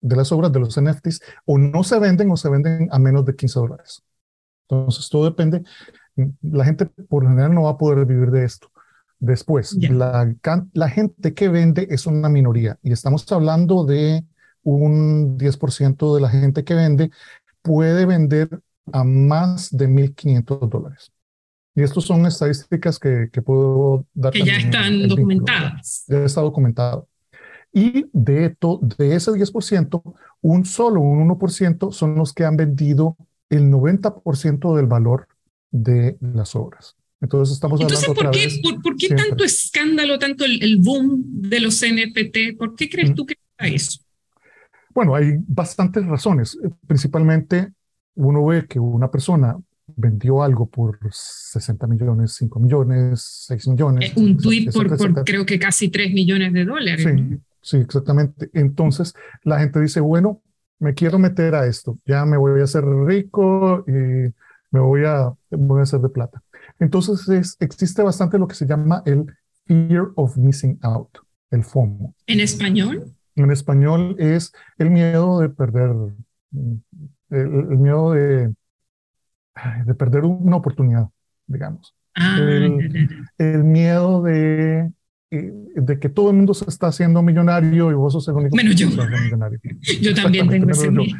de 0.00 0.16
las 0.16 0.32
obras 0.32 0.52
de 0.52 0.60
los 0.60 0.80
NFTs 0.80 1.20
o 1.44 1.58
no 1.58 1.82
se 1.82 1.98
venden 1.98 2.30
o 2.30 2.36
se 2.36 2.48
venden 2.48 2.88
a 2.92 2.98
menos 2.98 3.24
de 3.24 3.34
15 3.34 3.58
dólares. 3.58 4.02
Entonces, 4.68 5.08
todo 5.08 5.24
depende. 5.24 5.62
La 6.42 6.64
gente 6.64 6.86
por 6.86 7.24
lo 7.24 7.30
general 7.30 7.54
no 7.54 7.62
va 7.64 7.70
a 7.70 7.78
poder 7.78 8.06
vivir 8.06 8.30
de 8.30 8.44
esto. 8.44 8.70
Después, 9.18 9.74
la, 9.80 10.34
la 10.72 10.88
gente 10.90 11.34
que 11.34 11.48
vende 11.48 11.86
es 11.90 12.06
una 12.06 12.28
minoría 12.28 12.78
y 12.82 12.92
estamos 12.92 13.30
hablando 13.32 13.84
de 13.84 14.24
un 14.62 15.38
10% 15.38 16.14
de 16.14 16.20
la 16.20 16.28
gente 16.28 16.64
que 16.64 16.74
vende 16.74 17.10
puede 17.62 18.04
vender 18.04 18.60
a 18.92 19.04
más 19.04 19.74
de 19.74 19.88
1.500 19.88 20.68
dólares. 20.68 21.12
Y 21.76 21.82
estas 21.82 22.04
son 22.04 22.24
estadísticas 22.24 22.98
que, 22.98 23.28
que 23.30 23.42
puedo 23.42 24.06
dar. 24.14 24.32
Que 24.32 24.42
ya 24.42 24.56
están 24.56 25.06
documentadas. 25.06 26.04
Ya 26.08 26.24
está 26.24 26.40
documentado. 26.40 27.06
Y 27.70 28.06
de, 28.14 28.56
de 28.96 29.14
ese 29.14 29.30
10%, 29.32 30.16
un 30.40 30.64
solo, 30.64 31.02
un 31.02 31.28
1% 31.28 31.92
son 31.92 32.14
los 32.14 32.32
que 32.32 32.46
han 32.46 32.56
vendido 32.56 33.18
el 33.50 33.70
90% 33.70 34.74
del 34.74 34.86
valor 34.86 35.28
de 35.70 36.16
las 36.20 36.56
obras. 36.56 36.96
Entonces 37.20 37.54
estamos 37.54 37.80
hablando 37.80 38.14
¿por 38.14 38.30
qué, 38.30 38.38
vez, 38.38 38.60
¿por, 38.82 38.96
qué 38.96 39.08
tanto 39.08 39.44
escándalo, 39.44 40.18
tanto 40.18 40.46
el, 40.46 40.78
boom 40.78 41.22
de 41.26 41.60
los 41.60 41.82
NFT? 41.82 42.56
¿Por 42.58 42.74
qué 42.74 42.88
crees 42.88 43.14
tú 43.14 43.26
que 43.26 43.34
está 43.34 43.66
eso? 43.66 44.00
Bueno, 44.94 45.14
hay 45.14 45.34
bastantes 45.46 46.06
razones. 46.06 46.58
Principalmente, 46.86 47.72
uno 48.14 48.46
ve 48.46 48.66
que 48.66 48.78
una 48.78 49.10
persona 49.10 49.56
vendió 49.96 50.42
algo 50.42 50.68
por 50.68 50.98
60 51.10 51.86
millones, 51.86 52.34
5 52.34 52.60
millones, 52.60 53.44
6 53.48 53.68
millones. 53.68 54.12
Un 54.16 54.36
tweet 54.36 54.70
por, 54.72 54.96
por, 54.96 55.24
creo 55.24 55.44
que 55.44 55.58
casi 55.58 55.88
3 55.88 56.12
millones 56.12 56.52
de 56.52 56.64
dólares. 56.64 57.02
Sí, 57.02 57.40
Sí, 57.66 57.78
exactamente. 57.78 58.48
Entonces 58.52 59.12
la 59.42 59.58
gente 59.58 59.80
dice, 59.80 59.98
bueno, 59.98 60.40
me 60.78 60.94
quiero 60.94 61.18
meter 61.18 61.56
a 61.56 61.66
esto, 61.66 61.98
ya 62.06 62.24
me 62.24 62.36
voy 62.36 62.60
a 62.60 62.64
hacer 62.64 62.84
rico 62.84 63.84
y 63.88 63.90
me 64.70 64.80
voy 64.80 65.04
a, 65.04 65.32
voy 65.50 65.80
a 65.80 65.82
hacer 65.82 65.98
de 65.98 66.08
plata. 66.08 66.40
Entonces 66.78 67.28
es, 67.28 67.56
existe 67.58 68.02
bastante 68.02 68.38
lo 68.38 68.46
que 68.46 68.54
se 68.54 68.66
llama 68.66 69.02
el 69.04 69.26
fear 69.64 70.12
of 70.14 70.36
missing 70.36 70.78
out, 70.82 71.08
el 71.50 71.64
FOMO. 71.64 72.14
¿En 72.28 72.38
español? 72.38 73.12
En 73.34 73.50
español 73.50 74.14
es 74.20 74.52
el 74.78 74.90
miedo 74.90 75.40
de 75.40 75.48
perder, 75.48 75.90
el, 77.30 77.48
miedo 77.78 78.12
de, 78.12 78.54
de 79.84 79.94
perder 79.94 80.24
una 80.24 80.56
oportunidad, 80.56 81.08
digamos. 81.46 81.94
Ah, 82.14 82.38
el 82.38 83.64
miedo 83.64 84.22
de 84.22 84.90
de 85.28 85.98
que 85.98 86.08
todo 86.08 86.30
el 86.30 86.36
mundo 86.36 86.54
se 86.54 86.64
está 86.68 86.86
haciendo 86.86 87.20
millonario 87.20 87.90
y 87.90 87.94
vos 87.94 88.12
sos 88.12 88.28
el 88.28 88.34
único 88.34 88.56
Menos 88.56 88.76
yo. 88.76 88.88
Yo 90.00 90.14
también 90.14 90.48
tengo 90.48 90.70
ese 90.70 90.90
miedo. 90.90 91.16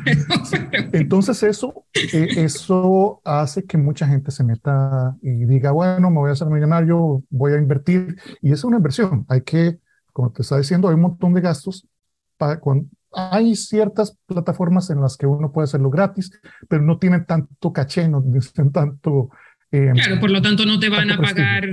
Entonces 0.92 1.42
eso, 1.42 1.84
eh, 1.94 2.28
eso 2.36 3.20
hace 3.24 3.64
que 3.64 3.76
mucha 3.76 4.06
gente 4.06 4.30
se 4.30 4.44
meta 4.44 5.16
y 5.22 5.44
diga, 5.46 5.72
bueno, 5.72 6.10
me 6.10 6.18
voy 6.18 6.30
a 6.30 6.32
hacer 6.34 6.46
millonario, 6.48 7.24
voy 7.30 7.52
a 7.52 7.56
invertir. 7.56 8.16
Y 8.40 8.52
es 8.52 8.62
una 8.62 8.76
inversión. 8.76 9.26
Hay 9.28 9.42
que, 9.42 9.78
como 10.12 10.30
te 10.30 10.42
está 10.42 10.56
diciendo, 10.56 10.88
hay 10.88 10.94
un 10.94 11.02
montón 11.02 11.34
de 11.34 11.40
gastos. 11.40 11.86
Para, 12.36 12.60
hay 13.16 13.56
ciertas 13.56 14.18
plataformas 14.26 14.90
en 14.90 15.00
las 15.00 15.16
que 15.16 15.26
uno 15.26 15.50
puede 15.50 15.64
hacerlo 15.64 15.88
gratis, 15.88 16.30
pero 16.68 16.82
no 16.82 16.98
tienen 16.98 17.24
tanto 17.24 17.72
caché, 17.72 18.06
no 18.08 18.22
tienen 18.22 18.72
tanto... 18.72 19.30
Eh, 19.72 19.90
claro, 19.94 20.20
por 20.20 20.30
lo 20.30 20.42
tanto 20.42 20.66
no 20.66 20.78
te 20.78 20.90
van 20.90 21.10
a 21.10 21.18
pagar 21.18 21.66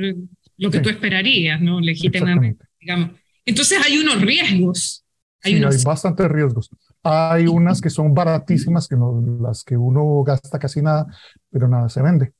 lo 0.57 0.71
que 0.71 0.79
tú 0.79 0.89
esperarías, 0.89 1.59
¿no? 1.59 1.81
Legítimamente, 1.81 2.65
digamos. 2.79 3.11
Entonces 3.45 3.77
hay 3.85 3.97
unos 3.97 4.21
riesgos. 4.21 5.05
Hay, 5.43 5.57
sí, 5.57 5.63
hay 5.63 5.83
bastantes 5.83 6.29
riesgos. 6.29 6.69
Hay 7.03 7.47
unas 7.47 7.81
que 7.81 7.89
son 7.89 8.13
baratísimas, 8.13 8.87
que 8.87 8.95
no, 8.95 9.21
las 9.41 9.65
que 9.65 9.75
uno 9.75 10.23
gasta 10.23 10.57
casi 10.57 10.81
nada, 10.81 11.05
pero 11.51 11.67
nada 11.67 11.89
se 11.89 12.01
vende, 12.01 12.31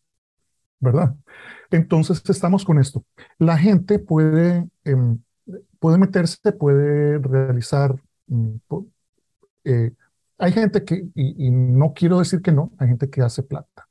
¿verdad? 0.80 1.14
Entonces 1.72 2.22
estamos 2.30 2.64
con 2.64 2.80
esto. 2.80 3.04
La 3.38 3.58
gente 3.58 4.00
puede, 4.00 4.66
em, 4.86 5.20
puede 5.80 5.98
meterse, 5.98 6.54
puede 6.54 7.20
realizar... 7.20 7.96
Eh, 9.64 9.92
hay 10.38 10.52
gente 10.52 10.84
que, 10.84 11.06
y, 11.16 11.48
y, 11.48 11.52
no 11.52 11.94
quiero 11.94 12.20
decir 12.20 12.42
que 12.42 12.52
no, 12.52 12.72
hay 12.78 12.90
gente 12.90 13.10
que 13.10 13.22
hace 13.22 13.44
plata. 13.44 13.88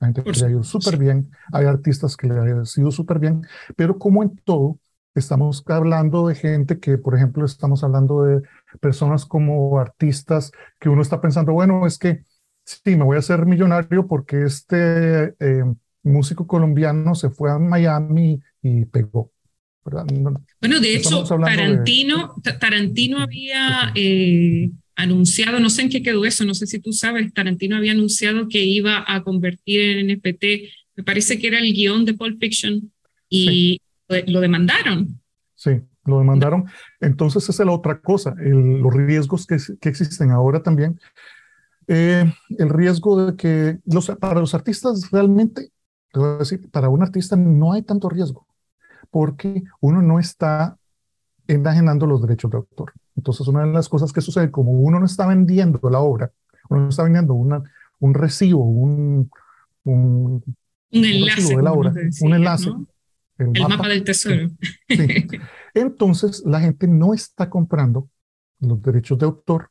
Hay 0.00 0.12
gente 0.12 0.22
que 0.22 0.38
le 0.38 0.46
ha 0.46 0.50
ido 0.50 0.62
súper 0.62 0.96
bien, 0.96 1.30
hay 1.52 1.66
artistas 1.66 2.16
que 2.16 2.28
le 2.28 2.38
ha 2.38 2.44
ido 2.44 2.90
súper 2.90 3.18
bien, 3.18 3.42
pero 3.76 3.98
como 3.98 4.22
en 4.22 4.36
todo, 4.44 4.78
estamos 5.14 5.64
hablando 5.66 6.28
de 6.28 6.34
gente 6.34 6.78
que, 6.78 6.98
por 6.98 7.16
ejemplo, 7.16 7.44
estamos 7.44 7.82
hablando 7.82 8.22
de 8.22 8.42
personas 8.80 9.26
como 9.26 9.78
artistas 9.78 10.52
que 10.78 10.88
uno 10.88 11.02
está 11.02 11.20
pensando, 11.20 11.52
bueno, 11.52 11.86
es 11.86 11.98
que 11.98 12.22
sí, 12.64 12.96
me 12.96 13.04
voy 13.04 13.16
a 13.16 13.20
hacer 13.20 13.44
millonario 13.46 14.06
porque 14.06 14.44
este 14.44 15.34
eh, 15.40 15.64
músico 16.02 16.46
colombiano 16.46 17.14
se 17.14 17.30
fue 17.30 17.50
a 17.50 17.58
Miami 17.58 18.40
y 18.62 18.84
pegó. 18.84 19.32
bueno, 19.82 20.80
de 20.80 20.96
hecho, 20.96 21.24
Tarantino, 21.24 22.34
Tarantino 22.60 23.22
había 23.22 23.92
anunciado, 24.98 25.60
no 25.60 25.70
sé 25.70 25.82
en 25.82 25.90
qué 25.90 26.02
quedó 26.02 26.24
eso, 26.24 26.44
no 26.44 26.54
sé 26.54 26.66
si 26.66 26.80
tú 26.80 26.92
sabes, 26.92 27.32
Tarantino 27.32 27.76
había 27.76 27.92
anunciado 27.92 28.48
que 28.48 28.64
iba 28.64 29.04
a 29.06 29.22
convertir 29.22 29.80
en 29.80 30.08
NFT, 30.08 30.44
me 30.96 31.04
parece 31.04 31.38
que 31.38 31.46
era 31.46 31.60
el 31.60 31.72
guion 31.72 32.04
de 32.04 32.14
Pulp 32.14 32.40
Fiction, 32.40 32.90
y 33.28 33.80
lo 34.26 34.40
demandaron. 34.40 35.20
Sí, 35.54 35.70
lo 36.04 36.18
demandaron. 36.18 36.66
Entonces 37.00 37.44
esa 37.44 37.62
es 37.62 37.66
la 37.66 37.72
otra 37.72 38.00
cosa, 38.00 38.34
los 38.36 38.92
riesgos 38.92 39.46
que, 39.46 39.56
que, 39.80 39.88
existen 39.88 40.30
ahora 40.32 40.62
también. 40.62 40.98
Eh, 41.86 42.24
el 42.58 42.68
riesgo 42.68 43.26
de 43.26 43.36
que 43.36 43.78
los, 43.86 44.08
para 44.20 44.40
los 44.40 44.54
artistas 44.54 45.10
realmente, 45.12 45.70
te 46.12 46.18
voy 46.18 46.28
a 46.28 46.38
decir, 46.38 46.68
para 46.70 46.88
un 46.88 47.02
artista 47.02 47.36
no 47.36 47.72
hay 47.72 47.82
tanto 47.82 48.08
riesgo, 48.08 48.46
porque 49.10 49.62
uno 49.80 50.02
no 50.02 50.18
está 50.18 50.76
enajenando 51.46 52.06
los 52.06 52.20
derechos 52.20 52.50
de 52.50 52.56
autor. 52.56 52.92
Entonces, 53.18 53.48
una 53.48 53.66
de 53.66 53.72
las 53.72 53.88
cosas 53.88 54.12
que 54.12 54.20
sucede, 54.20 54.52
como 54.52 54.70
uno 54.70 55.00
no 55.00 55.06
está 55.06 55.26
vendiendo 55.26 55.80
la 55.90 55.98
obra, 55.98 56.30
uno 56.70 56.82
no 56.82 56.88
está 56.88 57.02
vendiendo 57.02 57.34
una, 57.34 57.60
un 57.98 58.14
recibo, 58.14 58.62
un, 58.62 59.28
un, 59.82 60.44
enlace, 60.92 61.56
de 61.56 61.62
la 61.62 61.72
obra, 61.72 61.92
un 62.20 62.34
enlace. 62.34 62.70
El, 63.38 63.50
mapa, 63.68 63.88
del 63.88 64.04
tesoro. 64.04 64.50
Entonces, 65.74 66.44
la 66.46 66.60
gente 66.60 66.86
no 66.86 67.12
está 67.12 67.50
comprando 67.50 68.08
los 68.60 68.80
derechos 68.82 69.18
de 69.18 69.26
autor 69.26 69.68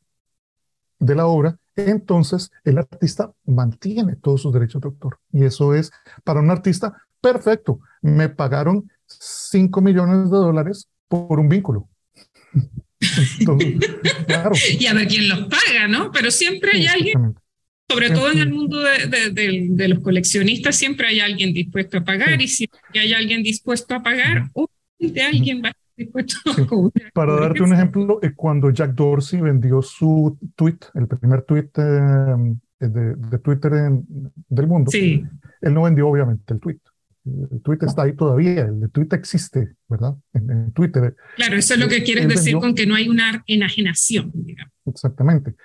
de 1.00 1.16
la 1.16 1.28
obra, 1.28 1.58
entonces 1.78 2.52
el 2.66 2.80
artista 2.80 3.32
mantiene 3.46 4.18
todos 4.18 4.42
sus 4.42 4.52
derechos 4.52 4.82
de 4.82 4.88
autor. 4.90 5.20
Y 5.32 5.46
eso 5.46 5.74
es 5.74 5.90
para 6.26 6.42
un 6.42 6.52
artista 6.52 7.02
perfecto. 7.22 7.80
Me 8.02 8.28
pagaron 8.28 8.92
5 9.06 9.80
millones 9.80 10.30
de 10.30 10.38
dólares 10.38 10.90
por 11.08 11.40
un 11.40 11.48
vínculo. 11.48 11.88
Y 14.80 14.86
a 14.88 14.94
ver 14.94 15.08
quién 15.08 15.30
los 15.30 15.40
paga, 15.42 15.88
¿no? 15.88 16.12
Pero 16.12 16.32
siempre 16.32 16.72
hay 16.74 16.88
alguien, 16.88 17.36
sobre 17.90 18.10
todo 18.10 18.32
en 18.32 18.40
el 18.40 18.50
mundo 18.50 18.80
de, 18.80 19.88
los 19.88 20.00
coleccionistas, 20.00 20.76
siempre 20.76 21.08
hay 21.08 21.20
alguien 21.20 21.54
dispuesto 21.54 21.98
a 22.00 22.04
pagar 22.04 22.42
y 22.42 22.48
si 22.48 22.70
hay 22.94 23.14
alguien 23.14 23.44
dispuesto 23.44 23.96
a 23.96 24.04
pagar, 24.04 24.50
de 25.00 25.22
alguien 25.22 25.62
va 25.64 25.72
dispuesto 25.96 26.38
a 26.46 27.12
Para 27.14 27.36
darte 27.36 27.64
un 27.64 27.74
ejemplo, 27.74 28.20
eh, 28.22 28.34
cuando 28.36 28.70
Jack 28.72 28.94
Dorsey 28.94 29.42
vendió 29.42 29.82
su 29.82 30.38
tweet, 30.56 30.80
el 30.96 31.08
primer 31.08 31.44
tweet 31.44 31.70
eh, 31.78 32.88
de, 32.88 33.40
Twitter 33.40 33.72
del 34.50 34.68
mundo, 34.68 34.92
él 34.94 35.74
no 35.74 35.84
vendió 35.84 36.08
obviamente 36.08 36.54
el 36.54 36.60
tweet 36.60 36.80
el 37.52 37.62
tweet 37.62 37.80
está 37.82 38.04
ahí 38.04 38.16
todavía, 38.16 38.62
el 38.62 38.90
tweet 38.92 39.10
existe, 39.12 39.76
¿verdad? 39.88 40.16
En, 40.34 40.72
Twitter. 40.72 41.16
Claro, 41.36 41.56
eso 41.56 41.74
es 41.74 41.80
lo 41.80 41.88
que 41.88 42.04
quieres 42.04 42.28
decir 42.28 42.58
con 42.58 42.76
que 42.76 42.86
no 42.86 42.96
hay 42.96 43.08
una 43.08 43.44
enajenación, 43.48 44.32
digamos. 44.34 44.74
Exactamente. 44.86 45.56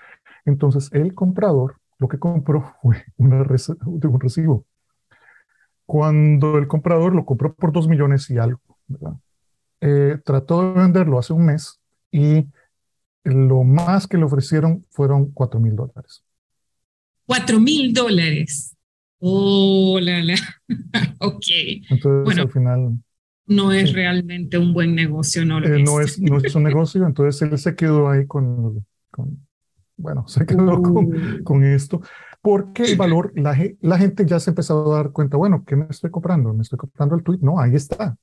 Entonces, 0.44 0.88
el 0.92 1.14
comprador 1.14 1.76
lo 1.98 2.08
que 2.08 2.18
compró 2.18 2.74
fue 2.82 3.04
una 3.16 3.42
un 3.42 4.20
recibo. 4.20 4.66
Cuando 5.86 6.58
el 6.58 6.66
comprador 6.66 7.14
lo 7.14 7.24
compró 7.24 7.54
por 7.54 7.72
dos 7.72 7.88
millones 7.88 8.28
y 8.30 8.38
algo, 8.38 8.60
¿verdad? 8.86 9.14
Eh, 9.80 10.18
trató 10.24 10.62
de 10.62 10.80
venderlo 10.80 11.18
hace 11.18 11.32
un 11.32 11.46
mes 11.46 11.80
y 12.10 12.46
lo 13.24 13.62
más 13.62 14.06
que 14.06 14.16
le 14.16 14.24
ofrecieron 14.24 14.86
fueron 14.90 15.30
cuatro 15.32 15.60
mil 15.60 15.76
dólares. 15.76 16.24
Cuatro 17.26 17.60
mil 17.60 17.92
dólares. 17.92 18.71
Oh, 19.24 20.00
la, 20.00 20.20
la. 20.20 20.34
ok. 21.20 21.46
Entonces, 21.90 22.24
bueno, 22.24 22.42
al 22.42 22.50
final. 22.50 22.98
No 23.46 23.70
es 23.70 23.92
realmente 23.92 24.58
un 24.58 24.72
buen 24.72 24.94
negocio, 24.94 25.44
no 25.44 25.60
lo 25.60 25.66
eh, 25.66 25.82
no, 25.82 26.00
es, 26.00 26.20
no 26.20 26.38
es 26.38 26.54
un 26.54 26.62
negocio, 26.62 27.06
entonces 27.06 27.42
él 27.42 27.58
se 27.58 27.74
quedó 27.74 28.08
ahí 28.08 28.26
con, 28.26 28.84
con 29.10 29.46
bueno, 29.96 30.24
se 30.28 30.46
quedó 30.46 30.80
con, 30.80 31.14
uh. 31.14 31.44
con, 31.44 31.64
esto, 31.64 32.00
porque 32.40 32.84
el 32.84 32.96
valor, 32.96 33.32
la, 33.36 33.56
la 33.80 33.98
gente 33.98 34.24
ya 34.26 34.40
se 34.40 34.50
empezó 34.50 34.92
a 34.92 34.96
dar 34.96 35.10
cuenta, 35.10 35.36
bueno, 35.36 35.64
¿qué 35.66 35.76
me 35.76 35.86
estoy 35.90 36.10
comprando? 36.10 36.52
¿Me 36.54 36.62
estoy 36.62 36.78
comprando 36.78 37.14
el 37.14 37.22
tweet? 37.22 37.38
No, 37.42 37.60
ahí 37.60 37.74
está, 37.74 38.16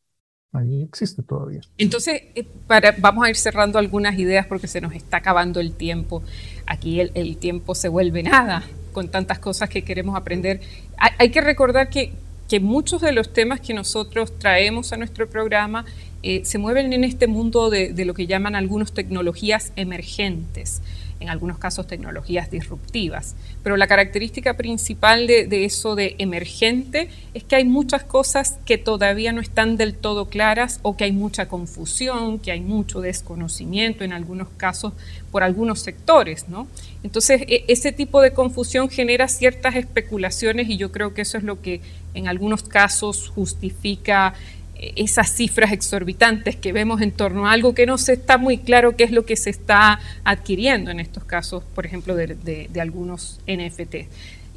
ahí 0.51 0.83
existe 0.83 1.21
todavía. 1.21 1.61
Entonces, 1.77 2.23
eh, 2.35 2.47
para, 2.67 2.95
vamos 2.99 3.25
a 3.25 3.29
ir 3.29 3.35
cerrando 3.35 3.77
algunas 3.77 4.17
ideas 4.17 4.47
porque 4.47 4.67
se 4.67 4.81
nos 4.81 4.93
está 4.93 5.17
acabando 5.17 5.59
el 5.59 5.73
tiempo. 5.73 6.23
Aquí 6.65 6.99
el, 6.99 7.11
el 7.13 7.37
tiempo 7.37 7.75
se 7.75 7.87
vuelve 7.87 8.23
nada 8.23 8.63
con 8.91 9.09
tantas 9.09 9.39
cosas 9.39 9.69
que 9.69 9.83
queremos 9.83 10.15
aprender. 10.15 10.61
Hay, 10.97 11.29
que 11.29 11.41
recordar 11.41 11.89
que, 11.89 12.13
que, 12.47 12.59
muchos 12.59 13.01
de 13.01 13.11
los 13.11 13.33
temas 13.33 13.59
que 13.59 13.73
nosotros 13.73 14.37
traemos 14.37 14.93
a 14.93 14.97
nuestro 14.97 15.29
programa 15.29 15.85
eh, 16.23 16.41
se 16.43 16.57
mueven 16.57 16.91
en 16.93 17.03
este 17.03 17.27
mundo 17.27 17.69
de, 17.69 17.93
de 17.93 18.05
lo 18.05 18.13
que 18.13 18.27
llaman 18.27 18.55
algunos 18.55 18.93
tecnologías 18.93 19.71
emergentes 19.75 20.81
en 21.19 21.29
algunos 21.29 21.57
casos 21.57 21.87
tecnologías 21.87 22.49
disruptivas. 22.49 23.35
Pero 23.63 23.77
la 23.77 23.87
característica 23.87 24.55
principal 24.55 25.27
de, 25.27 25.65
eso 25.65 25.95
de 25.95 26.15
emergente 26.17 27.09
es 27.33 27.43
que 27.43 27.57
hay 27.57 27.65
muchas 27.65 28.03
cosas 28.03 28.57
que 28.65 28.77
todavía 28.77 29.33
no 29.33 29.41
están 29.41 29.77
del 29.77 29.95
todo 29.95 30.25
claras 30.25 30.79
o 30.81 30.95
que 30.95 31.03
hay 31.03 31.11
mucha 31.11 31.47
confusión, 31.47 32.39
que 32.39 32.51
hay 32.51 32.61
mucho 32.61 33.01
desconocimiento 33.01 34.03
en 34.03 34.13
algunos 34.13 34.47
casos 34.57 34.93
por 35.31 35.43
algunos 35.43 35.81
sectores, 35.81 36.47
¿no? 36.47 36.67
Entonces, 37.03 37.41
e, 37.47 37.65
ese 37.67 37.91
tipo 37.91 38.21
de 38.21 38.33
confusión 38.33 38.89
genera 38.89 39.27
ciertas 39.27 39.75
especulaciones 39.75 40.69
y 40.69 40.77
yo 40.77 40.91
creo 40.91 41.13
que 41.13 41.21
eso 41.21 41.37
es 41.37 41.43
lo 41.43 41.61
que 41.61 41.81
en 42.13 42.27
algunos 42.27 42.63
casos 42.63 43.29
justifica 43.29 44.33
esas 44.79 45.31
cifras 45.31 45.71
exorbitantes 45.71 46.55
que 46.55 46.71
vemos 46.71 47.01
en 47.01 47.11
torno 47.11 47.47
a 47.47 47.51
algo 47.51 47.73
que 47.73 47.85
no 47.85 47.97
se 47.97 48.13
está 48.13 48.37
muy 48.37 48.57
claro 48.57 48.95
qué 48.95 49.03
es 49.03 49.11
lo 49.11 49.25
que 49.25 49.35
se 49.35 49.49
está 49.49 49.99
adquiriendo 50.23 50.91
en 50.91 50.99
estos 50.99 51.23
casos, 51.25 51.63
por 51.75 51.85
ejemplo, 51.85 52.15
de, 52.15 52.69
algunos 52.79 53.39
NFT. 53.47 53.95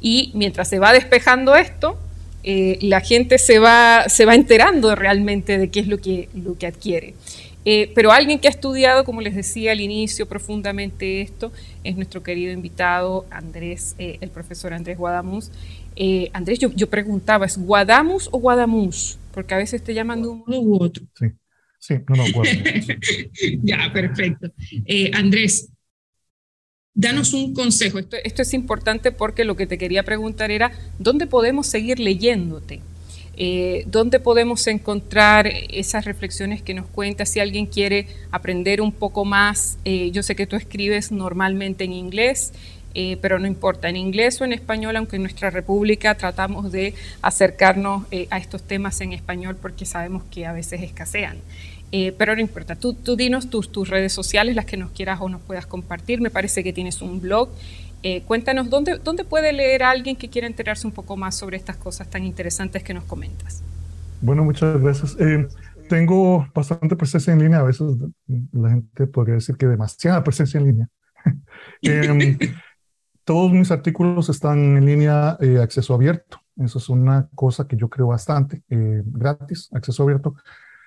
Y 0.01 0.31
mientras 0.33 0.69
se 0.69 0.79
va 0.79 0.93
despejando 0.93 1.55
esto, 1.55 1.99
eh, 2.43 2.77
la 2.81 3.01
gente 3.01 3.37
se 3.37 3.59
va, 3.59 4.05
se 4.07 4.25
va 4.25 4.35
enterando 4.35 4.95
realmente 4.95 5.57
de 5.57 5.69
qué 5.69 5.81
es 5.81 5.87
lo 5.87 5.97
que, 5.97 6.29
lo 6.33 6.57
que 6.57 6.67
adquiere. 6.67 7.13
Eh, 7.65 7.91
pero 7.95 8.11
alguien 8.11 8.39
que 8.39 8.47
ha 8.47 8.51
estudiado, 8.51 9.05
como 9.05 9.21
les 9.21 9.35
decía 9.35 9.71
al 9.71 9.79
inicio, 9.79 10.25
profundamente 10.25 11.21
esto, 11.21 11.51
es 11.83 11.95
nuestro 11.95 12.21
querido 12.21 12.51
invitado 12.51 13.25
Andrés, 13.31 13.95
eh, 13.99 14.17
el 14.19 14.29
profesor 14.29 14.73
Andrés 14.73 14.97
Guadamus. 15.95 16.29
Andrés, 16.33 16.59
yo, 16.59 16.71
yo, 16.73 16.89
preguntaba, 16.89 17.45
¿es 17.45 17.57
Guadamus 17.57 18.29
o 18.31 18.39
Guadamus? 18.39 19.17
porque 19.33 19.53
a 19.53 19.57
veces 19.57 19.83
te 19.83 19.93
llaman 19.93 20.21
de 20.21 20.27
uno 20.27 20.59
u 20.59 20.81
otro. 20.81 21.03
Sí, 21.19 21.25
sí, 21.79 21.95
no, 22.07 22.15
no, 22.15 22.43
ya, 23.63 23.91
perfecto. 23.91 24.53
Eh, 24.85 25.11
Andrés, 25.13 25.69
danos 26.93 27.33
un 27.33 27.53
consejo. 27.53 27.99
Esto, 27.99 28.17
esto, 28.23 28.41
es 28.43 28.53
importante 28.53 29.11
porque 29.11 29.43
lo 29.43 29.55
que 29.55 29.67
te 29.67 29.77
quería 29.77 30.03
preguntar 30.03 30.51
era, 30.51 30.71
¿dónde 30.99 31.27
podemos 31.27 31.67
seguir 31.67 31.99
leyéndote? 31.99 32.81
Eh, 33.35 33.85
¿Dónde 33.87 34.19
podemos 34.19 34.67
encontrar 34.67 35.47
esas 35.47 36.05
reflexiones 36.05 36.61
que 36.61 36.75
nos 36.75 36.85
cuentas? 36.85 37.29
Si 37.29 37.39
alguien 37.39 37.65
quiere 37.65 38.05
aprender 38.29 38.79
un 38.79 38.91
poco 38.91 39.25
más, 39.25 39.79
eh, 39.85 40.11
yo 40.11 40.21
sé 40.21 40.35
que 40.35 40.45
tú 40.45 40.55
escribes 40.55 41.11
normalmente 41.11 41.83
en 41.83 41.93
inglés, 41.93 42.53
eh, 42.95 43.17
pero 43.21 43.39
no 43.39 43.47
importa, 43.47 43.89
en 43.89 43.95
inglés 43.95 44.39
o 44.41 44.45
en 44.45 44.53
español, 44.53 44.95
aunque 44.95 45.15
en 45.15 45.23
nuestra 45.23 45.49
república 45.49 46.15
tratamos 46.15 46.71
de 46.71 46.93
acercarnos 47.21 48.05
eh, 48.11 48.27
a 48.29 48.37
estos 48.37 48.63
temas 48.63 49.01
en 49.01 49.13
español 49.13 49.57
porque 49.59 49.85
sabemos 49.85 50.23
que 50.29 50.45
a 50.45 50.53
veces 50.53 50.81
escasean. 50.81 51.37
Eh, 51.91 52.13
pero 52.17 52.35
no 52.35 52.41
importa, 52.41 52.75
tú, 52.75 52.93
tú 52.93 53.15
dinos 53.15 53.49
tus, 53.49 53.71
tus, 53.71 53.89
redes 53.89 54.13
sociales, 54.13 54.55
las 54.55 54.65
que 54.65 54.77
nos 54.77 54.91
quieras 54.91 55.19
o 55.21 55.29
nos 55.29 55.41
puedas 55.41 55.65
compartir. 55.65 56.21
Me 56.21 56.29
parece 56.29 56.63
que 56.63 56.73
tienes 56.73 57.01
un 57.01 57.19
blog. 57.19 57.49
cuéntanos, 58.25 58.69
¿dónde, 58.69 58.97
¿dónde 58.97 59.23
puede 59.23 59.53
leer 59.53 59.83
a 59.83 59.91
alguien 59.91 60.15
que 60.15 60.27
quiera 60.27 60.47
enterarse 60.47 60.85
un 60.85 60.93
poco 60.93 61.15
más 61.15 61.35
sobre 61.35 61.55
estas 61.57 61.77
cosas 61.77 62.09
tan 62.09 62.23
interesantes 62.23 62.83
que 62.83 62.93
nos 62.93 63.05
comentas? 63.05 63.63
Bueno, 64.21 64.43
muchas 64.43 64.81
gracias. 64.81 65.15
tengo 65.87 66.47
bastante 66.53 66.95
presencia 66.95 67.31
en 67.31 67.39
línea, 67.39 67.59
a 67.59 67.63
veces 67.63 67.87
la 68.51 68.69
gente 68.71 69.07
podría 69.07 69.35
decir 69.35 69.55
que 69.55 69.67
demasiada 69.67 70.23
presencia 70.23 70.59
en 70.59 70.65
línea. 70.65 70.89
Em, 71.81 72.37
todos 73.23 73.51
mis 73.51 73.71
artículos 73.71 74.29
están 74.29 74.77
en 74.77 74.85
línea, 74.85 75.37
eh, 75.39 75.59
acceso 75.59 75.93
abierto. 75.93 76.39
Eso 76.57 76.77
es 76.77 76.89
una 76.89 77.29
cosa 77.35 77.67
que 77.67 77.75
yo 77.75 77.89
creo 77.89 78.07
bastante, 78.07 78.63
eh, 78.69 79.01
gratis, 79.05 79.69
acceso 79.73 80.03
abierto. 80.03 80.35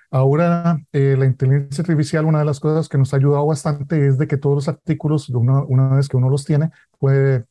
Ahora, 0.09 0.81
eh, 0.93 1.15
la 1.17 1.25
inteligencia 1.25 1.81
artificial, 1.81 2.25
una 2.25 2.39
de 2.39 2.45
las 2.45 2.59
cosas 2.59 2.87
que 2.87 2.97
nos 2.97 3.13
ha 3.13 3.17
ayudado 3.17 3.45
bastante 3.45 4.07
es 4.07 4.17
de 4.17 4.27
que 4.27 4.37
todos 4.37 4.55
los 4.55 4.67
artículos, 4.69 5.29
una, 5.29 5.63
una 5.63 5.95
vez 5.95 6.07
que 6.07 6.15
uno 6.15 6.29
los 6.29 6.45
tiene, 6.45 6.71
puede, 6.97 7.45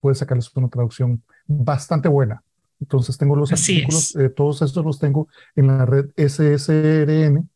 puede 0.00 0.14
sacarles 0.14 0.54
una 0.54 0.68
traducción 0.68 1.22
bastante 1.46 2.08
buena. 2.08 2.42
Entonces, 2.78 3.16
tengo 3.16 3.36
los 3.36 3.50
artículos, 3.52 4.14
todos 4.36 4.60
estos 4.60 4.84
los 4.84 4.98
tengo 4.98 5.28
en 5.54 5.66
la 5.68 5.86
red 5.86 6.10
SSRN, 6.16 7.48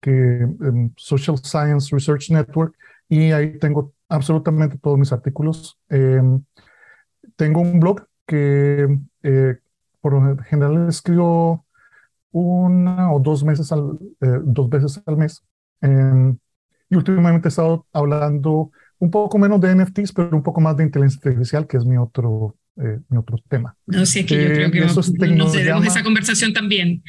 que 0.00 0.10
em, 0.10 0.92
Social 0.96 1.38
Science 1.38 1.94
Research 1.94 2.30
Network, 2.30 2.76
y 3.08 3.32
ahí 3.32 3.58
tengo 3.58 3.92
absolutamente 4.12 4.78
todos 4.78 4.98
mis 4.98 5.12
artículos. 5.12 5.78
Em, 5.88 6.42
tengo 7.36 7.60
un 7.60 7.80
blog 7.80 8.06
que 8.26 8.98
eh, 9.22 9.58
por 10.00 10.12
lo 10.12 10.36
general 10.44 10.88
escribo 10.88 11.64
una 12.30 13.12
o 13.12 13.20
dos, 13.20 13.44
meses 13.44 13.72
al, 13.72 13.98
eh, 14.20 14.40
dos 14.44 14.68
veces 14.68 15.02
al 15.06 15.16
mes. 15.16 15.42
Em, 15.80 16.36
y 16.90 16.96
últimamente 16.96 17.48
he 17.48 17.50
estado 17.50 17.86
hablando 17.92 18.70
un 18.98 19.10
poco 19.10 19.38
menos 19.38 19.60
de 19.60 19.74
NFTs, 19.74 20.12
pero 20.12 20.36
un 20.36 20.42
poco 20.42 20.60
más 20.60 20.76
de 20.76 20.84
inteligencia 20.84 21.30
artificial, 21.30 21.66
que 21.66 21.78
es 21.78 21.84
mi 21.84 21.96
otro, 21.96 22.56
eh, 22.76 23.00
mi 23.08 23.18
otro 23.18 23.38
tema. 23.48 23.76
No 23.86 24.06
sé, 24.06 24.24
que 24.26 24.42
yo 24.42 24.48
creo 24.48 24.70
que 24.70 24.84
eso 24.84 25.00
es 25.00 25.12
nos 25.12 25.52
debemos 25.52 25.86
esa 25.86 26.02
conversación 26.02 26.52
también. 26.52 27.02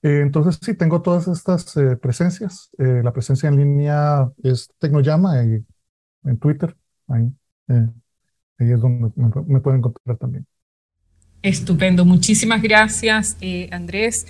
Eh, 0.02 0.20
entonces, 0.22 0.58
sí, 0.62 0.72
tengo 0.72 1.02
todas 1.02 1.28
estas 1.28 1.76
eh, 1.76 1.96
presencias. 1.96 2.70
La 2.78 3.12
presencia 3.12 3.50
en 3.50 3.56
línea 3.56 4.26
es 4.42 4.70
Tecnoyama 4.78 5.42
en 5.42 6.38
Twitter. 6.38 6.74
Ahí, 7.08 7.30
ahí 7.68 8.72
es 8.72 8.80
donde 8.80 9.12
me, 9.16 9.30
me 9.46 9.60
pueden 9.60 9.80
encontrar 9.80 10.16
también. 10.16 10.46
Estupendo. 11.46 12.04
Muchísimas 12.04 12.60
gracias, 12.60 13.36
eh, 13.40 13.68
Andrés, 13.70 14.26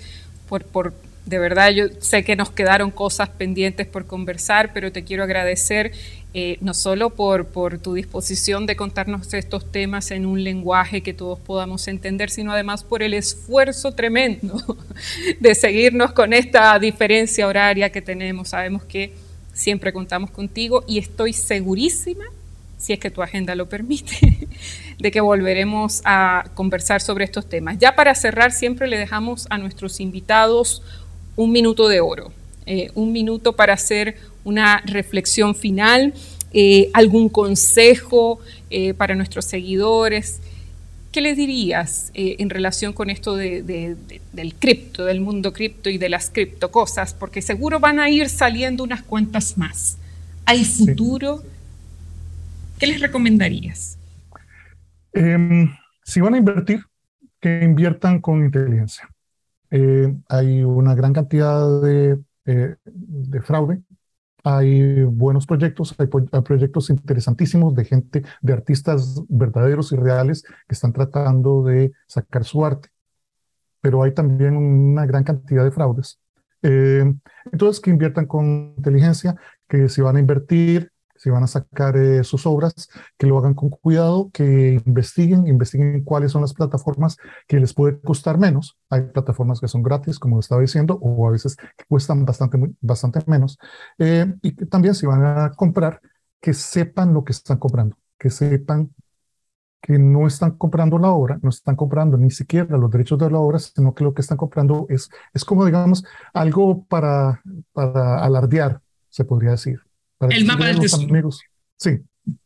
por, 0.50 0.66
por, 0.66 0.92
de 1.24 1.38
verdad, 1.38 1.70
yo 1.70 1.86
sé 1.98 2.24
que 2.24 2.36
nos 2.36 2.50
quedaron 2.50 2.90
cosas 2.90 3.30
pendientes 3.30 3.86
por 3.86 4.06
conversar, 4.06 4.74
pero 4.74 4.92
te 4.92 5.02
quiero 5.02 5.22
agradecer 5.22 5.92
eh, 6.34 6.58
no 6.60 6.74
solo 6.74 7.08
por, 7.08 7.46
por 7.46 7.78
tu 7.78 7.94
disposición 7.94 8.66
de 8.66 8.76
contarnos 8.76 9.32
estos 9.32 9.72
temas 9.72 10.10
en 10.10 10.26
un 10.26 10.44
lenguaje 10.44 11.02
que 11.02 11.14
todos 11.14 11.38
podamos 11.38 11.88
entender, 11.88 12.28
sino 12.28 12.52
además 12.52 12.84
por 12.84 13.02
el 13.02 13.14
esfuerzo 13.14 13.92
tremendo 13.92 14.76
de 15.40 15.54
seguirnos 15.54 16.12
con 16.12 16.34
esta 16.34 16.78
diferencia 16.78 17.46
horaria 17.46 17.90
que 17.90 18.02
tenemos. 18.02 18.50
Sabemos 18.50 18.84
que 18.84 19.14
siempre 19.54 19.90
contamos 19.90 20.30
contigo 20.30 20.84
y 20.86 20.98
estoy 20.98 21.32
segurísima 21.32 22.26
si 22.86 22.92
es 22.92 23.00
que 23.00 23.10
tu 23.10 23.20
agenda 23.20 23.56
lo 23.56 23.68
permite, 23.68 24.46
de 25.00 25.10
que 25.10 25.20
volveremos 25.20 26.02
a 26.04 26.44
conversar 26.54 27.00
sobre 27.00 27.24
estos 27.24 27.48
temas. 27.48 27.78
Ya 27.80 27.96
para 27.96 28.14
cerrar, 28.14 28.52
siempre 28.52 28.86
le 28.86 28.96
dejamos 28.96 29.48
a 29.50 29.58
nuestros 29.58 29.98
invitados 29.98 30.82
un 31.34 31.50
minuto 31.50 31.88
de 31.88 31.98
oro, 32.00 32.32
eh, 32.64 32.92
un 32.94 33.10
minuto 33.10 33.54
para 33.56 33.74
hacer 33.74 34.18
una 34.44 34.82
reflexión 34.86 35.56
final, 35.56 36.14
eh, 36.52 36.88
algún 36.92 37.28
consejo 37.28 38.38
eh, 38.70 38.94
para 38.94 39.16
nuestros 39.16 39.46
seguidores. 39.46 40.38
¿Qué 41.10 41.20
les 41.22 41.36
dirías 41.36 42.12
en 42.14 42.50
relación 42.50 42.92
con 42.92 43.10
esto 43.10 43.34
del 43.34 43.96
cripto, 44.60 45.04
del 45.06 45.20
mundo 45.20 45.52
cripto 45.52 45.90
y 45.90 45.98
de 45.98 46.08
las 46.08 46.30
criptocosas? 46.30 47.14
Porque 47.14 47.42
seguro 47.42 47.80
van 47.80 47.98
a 47.98 48.10
ir 48.10 48.28
saliendo 48.28 48.84
unas 48.84 49.02
cuantas 49.02 49.56
más. 49.56 49.96
¿Hay 50.44 50.64
futuro? 50.64 51.42
¿Qué 52.78 52.86
les 52.86 53.00
recomendarías? 53.00 53.98
Em, 55.12 55.70
si 56.04 56.20
van 56.20 56.34
a 56.34 56.38
invertir, 56.38 56.84
que 57.40 57.64
inviertan 57.64 58.20
con 58.20 58.44
inteligencia. 58.44 59.08
Eh, 59.70 60.14
hay 60.28 60.62
una 60.62 60.94
gran 60.94 61.12
cantidad 61.12 61.80
de, 61.80 62.18
eh, 62.44 62.76
de, 62.84 63.40
fraude, 63.42 63.82
hay 64.44 65.02
buenos 65.04 65.46
proyectos, 65.46 65.94
hay, 65.98 66.06
proyectos 66.06 66.90
interesantísimos 66.90 67.74
de 67.74 67.84
gente, 67.84 68.22
de 68.42 68.52
artistas 68.52 69.22
verdaderos 69.28 69.92
y 69.92 69.96
reales 69.96 70.42
que 70.42 70.74
están 70.74 70.92
tratando 70.92 71.64
de 71.64 71.92
sacar 72.06 72.44
su 72.44 72.64
arte, 72.64 72.90
pero 73.80 74.02
hay 74.02 74.12
también 74.12 74.56
una 74.56 75.06
gran 75.06 75.24
cantidad 75.24 75.64
de 75.64 75.72
fraudes. 75.72 76.20
Eh, 76.62 77.04
entonces, 77.50 77.80
que 77.80 77.90
inviertan 77.90 78.26
con 78.26 78.74
inteligencia, 78.76 79.34
que 79.68 79.88
si 79.88 80.00
van 80.00 80.16
a 80.16 80.20
invertir, 80.20 80.92
si 81.18 81.30
van 81.30 81.42
a 81.42 81.46
sacar 81.46 81.96
eh, 81.96 82.24
sus 82.24 82.46
obras, 82.46 82.88
que 83.16 83.26
lo 83.26 83.38
hagan 83.38 83.54
con 83.54 83.70
cuidado, 83.70 84.30
que 84.32 84.80
investiguen, 84.86 85.46
investiguen 85.46 86.04
cuáles 86.04 86.32
son 86.32 86.42
las 86.42 86.54
plataformas 86.54 87.16
que 87.46 87.60
les 87.60 87.74
puede 87.74 88.00
costar 88.00 88.38
menos. 88.38 88.78
Hay 88.90 89.02
plataformas 89.02 89.60
que 89.60 89.68
son 89.68 89.82
gratis, 89.82 90.18
como 90.18 90.40
estaba 90.40 90.60
diciendo, 90.60 90.98
o 91.00 91.26
a 91.28 91.30
veces 91.30 91.56
que 91.56 91.84
cuestan 91.88 92.24
bastante, 92.24 92.58
bastante 92.80 93.20
menos. 93.26 93.58
Eh, 93.98 94.26
y 94.42 94.54
que 94.54 94.66
también 94.66 94.94
si 94.94 95.06
van 95.06 95.24
a 95.24 95.52
comprar, 95.52 96.00
que 96.40 96.54
sepan 96.54 97.14
lo 97.14 97.24
que 97.24 97.32
están 97.32 97.58
comprando, 97.58 97.96
que 98.18 98.30
sepan 98.30 98.90
que 99.80 99.98
no 99.98 100.26
están 100.26 100.52
comprando 100.58 100.98
la 100.98 101.10
obra, 101.12 101.38
no 101.42 101.50
están 101.50 101.76
comprando 101.76 102.16
ni 102.16 102.30
siquiera 102.30 102.76
los 102.76 102.90
derechos 102.90 103.18
de 103.20 103.30
la 103.30 103.38
obra, 103.38 103.58
sino 103.60 103.94
que 103.94 104.04
lo 104.04 104.14
que 104.14 104.22
están 104.22 104.36
comprando 104.36 104.86
es, 104.88 105.08
es 105.32 105.44
como, 105.44 105.64
digamos, 105.64 106.04
algo 106.34 106.84
para, 106.86 107.40
para 107.72 108.18
alardear, 108.24 108.80
se 109.10 109.24
podría 109.24 109.52
decir 109.52 109.85
el 110.20 110.44
mapa 110.46 110.66
del 110.66 110.80
tesoro. 110.80 111.08
Amigos, 111.08 111.42
sí, 111.76 111.98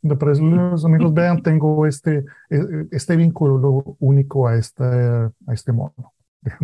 para 0.02 0.32
que 0.32 0.40
los 0.40 0.84
amigos 0.84 1.14
vean, 1.14 1.42
tengo 1.42 1.86
este, 1.86 2.24
e, 2.50 2.56
e, 2.56 2.86
este 2.92 3.16
vínculo 3.16 3.96
único 3.98 4.48
a 4.48 4.56
este, 4.56 4.84
a 4.84 5.52
este 5.52 5.72
mono, 5.72 6.12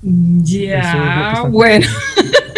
Ya, 0.00 1.44
bueno. 1.50 1.86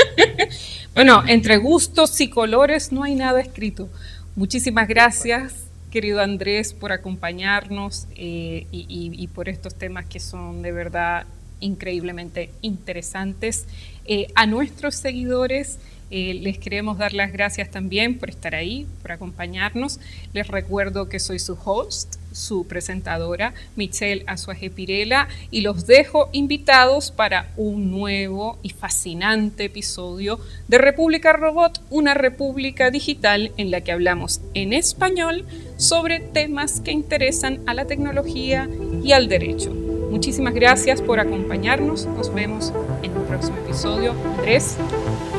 bueno, 0.94 1.22
entre 1.26 1.56
gustos 1.56 2.20
y 2.20 2.28
colores 2.28 2.92
no 2.92 3.02
hay 3.02 3.14
nada 3.14 3.40
escrito. 3.40 3.88
Muchísimas 4.36 4.86
gracias, 4.88 5.66
querido 5.90 6.20
Andrés, 6.20 6.74
por 6.74 6.92
acompañarnos 6.92 8.06
eh, 8.14 8.66
y, 8.70 9.28
por 9.28 9.48
estos 9.48 9.74
temas 9.74 10.04
que 10.04 10.20
son 10.20 10.60
de 10.60 10.72
verdad 10.72 11.26
increíblemente 11.60 12.50
interesantes. 12.62 13.66
Eh, 14.06 14.28
a 14.34 14.46
nuestros 14.46 14.96
seguidores, 14.96 15.78
eh, 16.10 16.34
les 16.34 16.58
queremos 16.58 16.98
dar 16.98 17.12
las 17.12 17.32
gracias 17.32 17.70
también 17.70 18.18
por 18.18 18.30
estar 18.30 18.54
ahí, 18.56 18.86
por 19.00 19.12
acompañarnos. 19.12 20.00
Les 20.32 20.48
recuerdo 20.48 21.08
que 21.08 21.20
soy 21.20 21.38
su 21.38 21.56
host, 21.64 22.16
su 22.32 22.66
presentadora, 22.66 23.54
Michelle 23.76 24.24
Azuaje 24.26 24.70
Pirela, 24.70 25.28
y 25.52 25.60
los 25.60 25.86
dejo 25.86 26.28
invitados 26.32 27.12
para 27.12 27.52
un 27.56 27.92
nuevo 27.92 28.58
y 28.62 28.70
fascinante 28.70 29.64
episodio 29.64 30.40
de 30.66 30.78
República 30.78 31.32
Robot, 31.32 31.80
una 31.90 32.14
república 32.14 32.90
digital 32.90 33.52
en 33.56 33.70
la 33.70 33.80
que 33.82 33.92
hablamos 33.92 34.40
en 34.54 34.72
español 34.72 35.44
sobre 35.76 36.18
temas 36.18 36.80
que 36.80 36.90
interesan 36.90 37.60
a 37.66 37.74
la 37.74 37.84
tecnología 37.84 38.68
y 39.04 39.12
al 39.12 39.28
derecho. 39.28 39.89
Muchísimas 40.10 40.54
gracias 40.54 41.00
por 41.00 41.20
acompañarnos. 41.20 42.06
Nos 42.06 42.34
vemos 42.34 42.72
en 43.02 43.16
un 43.16 43.24
próximo 43.24 43.56
episodio. 43.58 44.12
Andrés, 44.36 44.76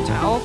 chao. 0.07 0.41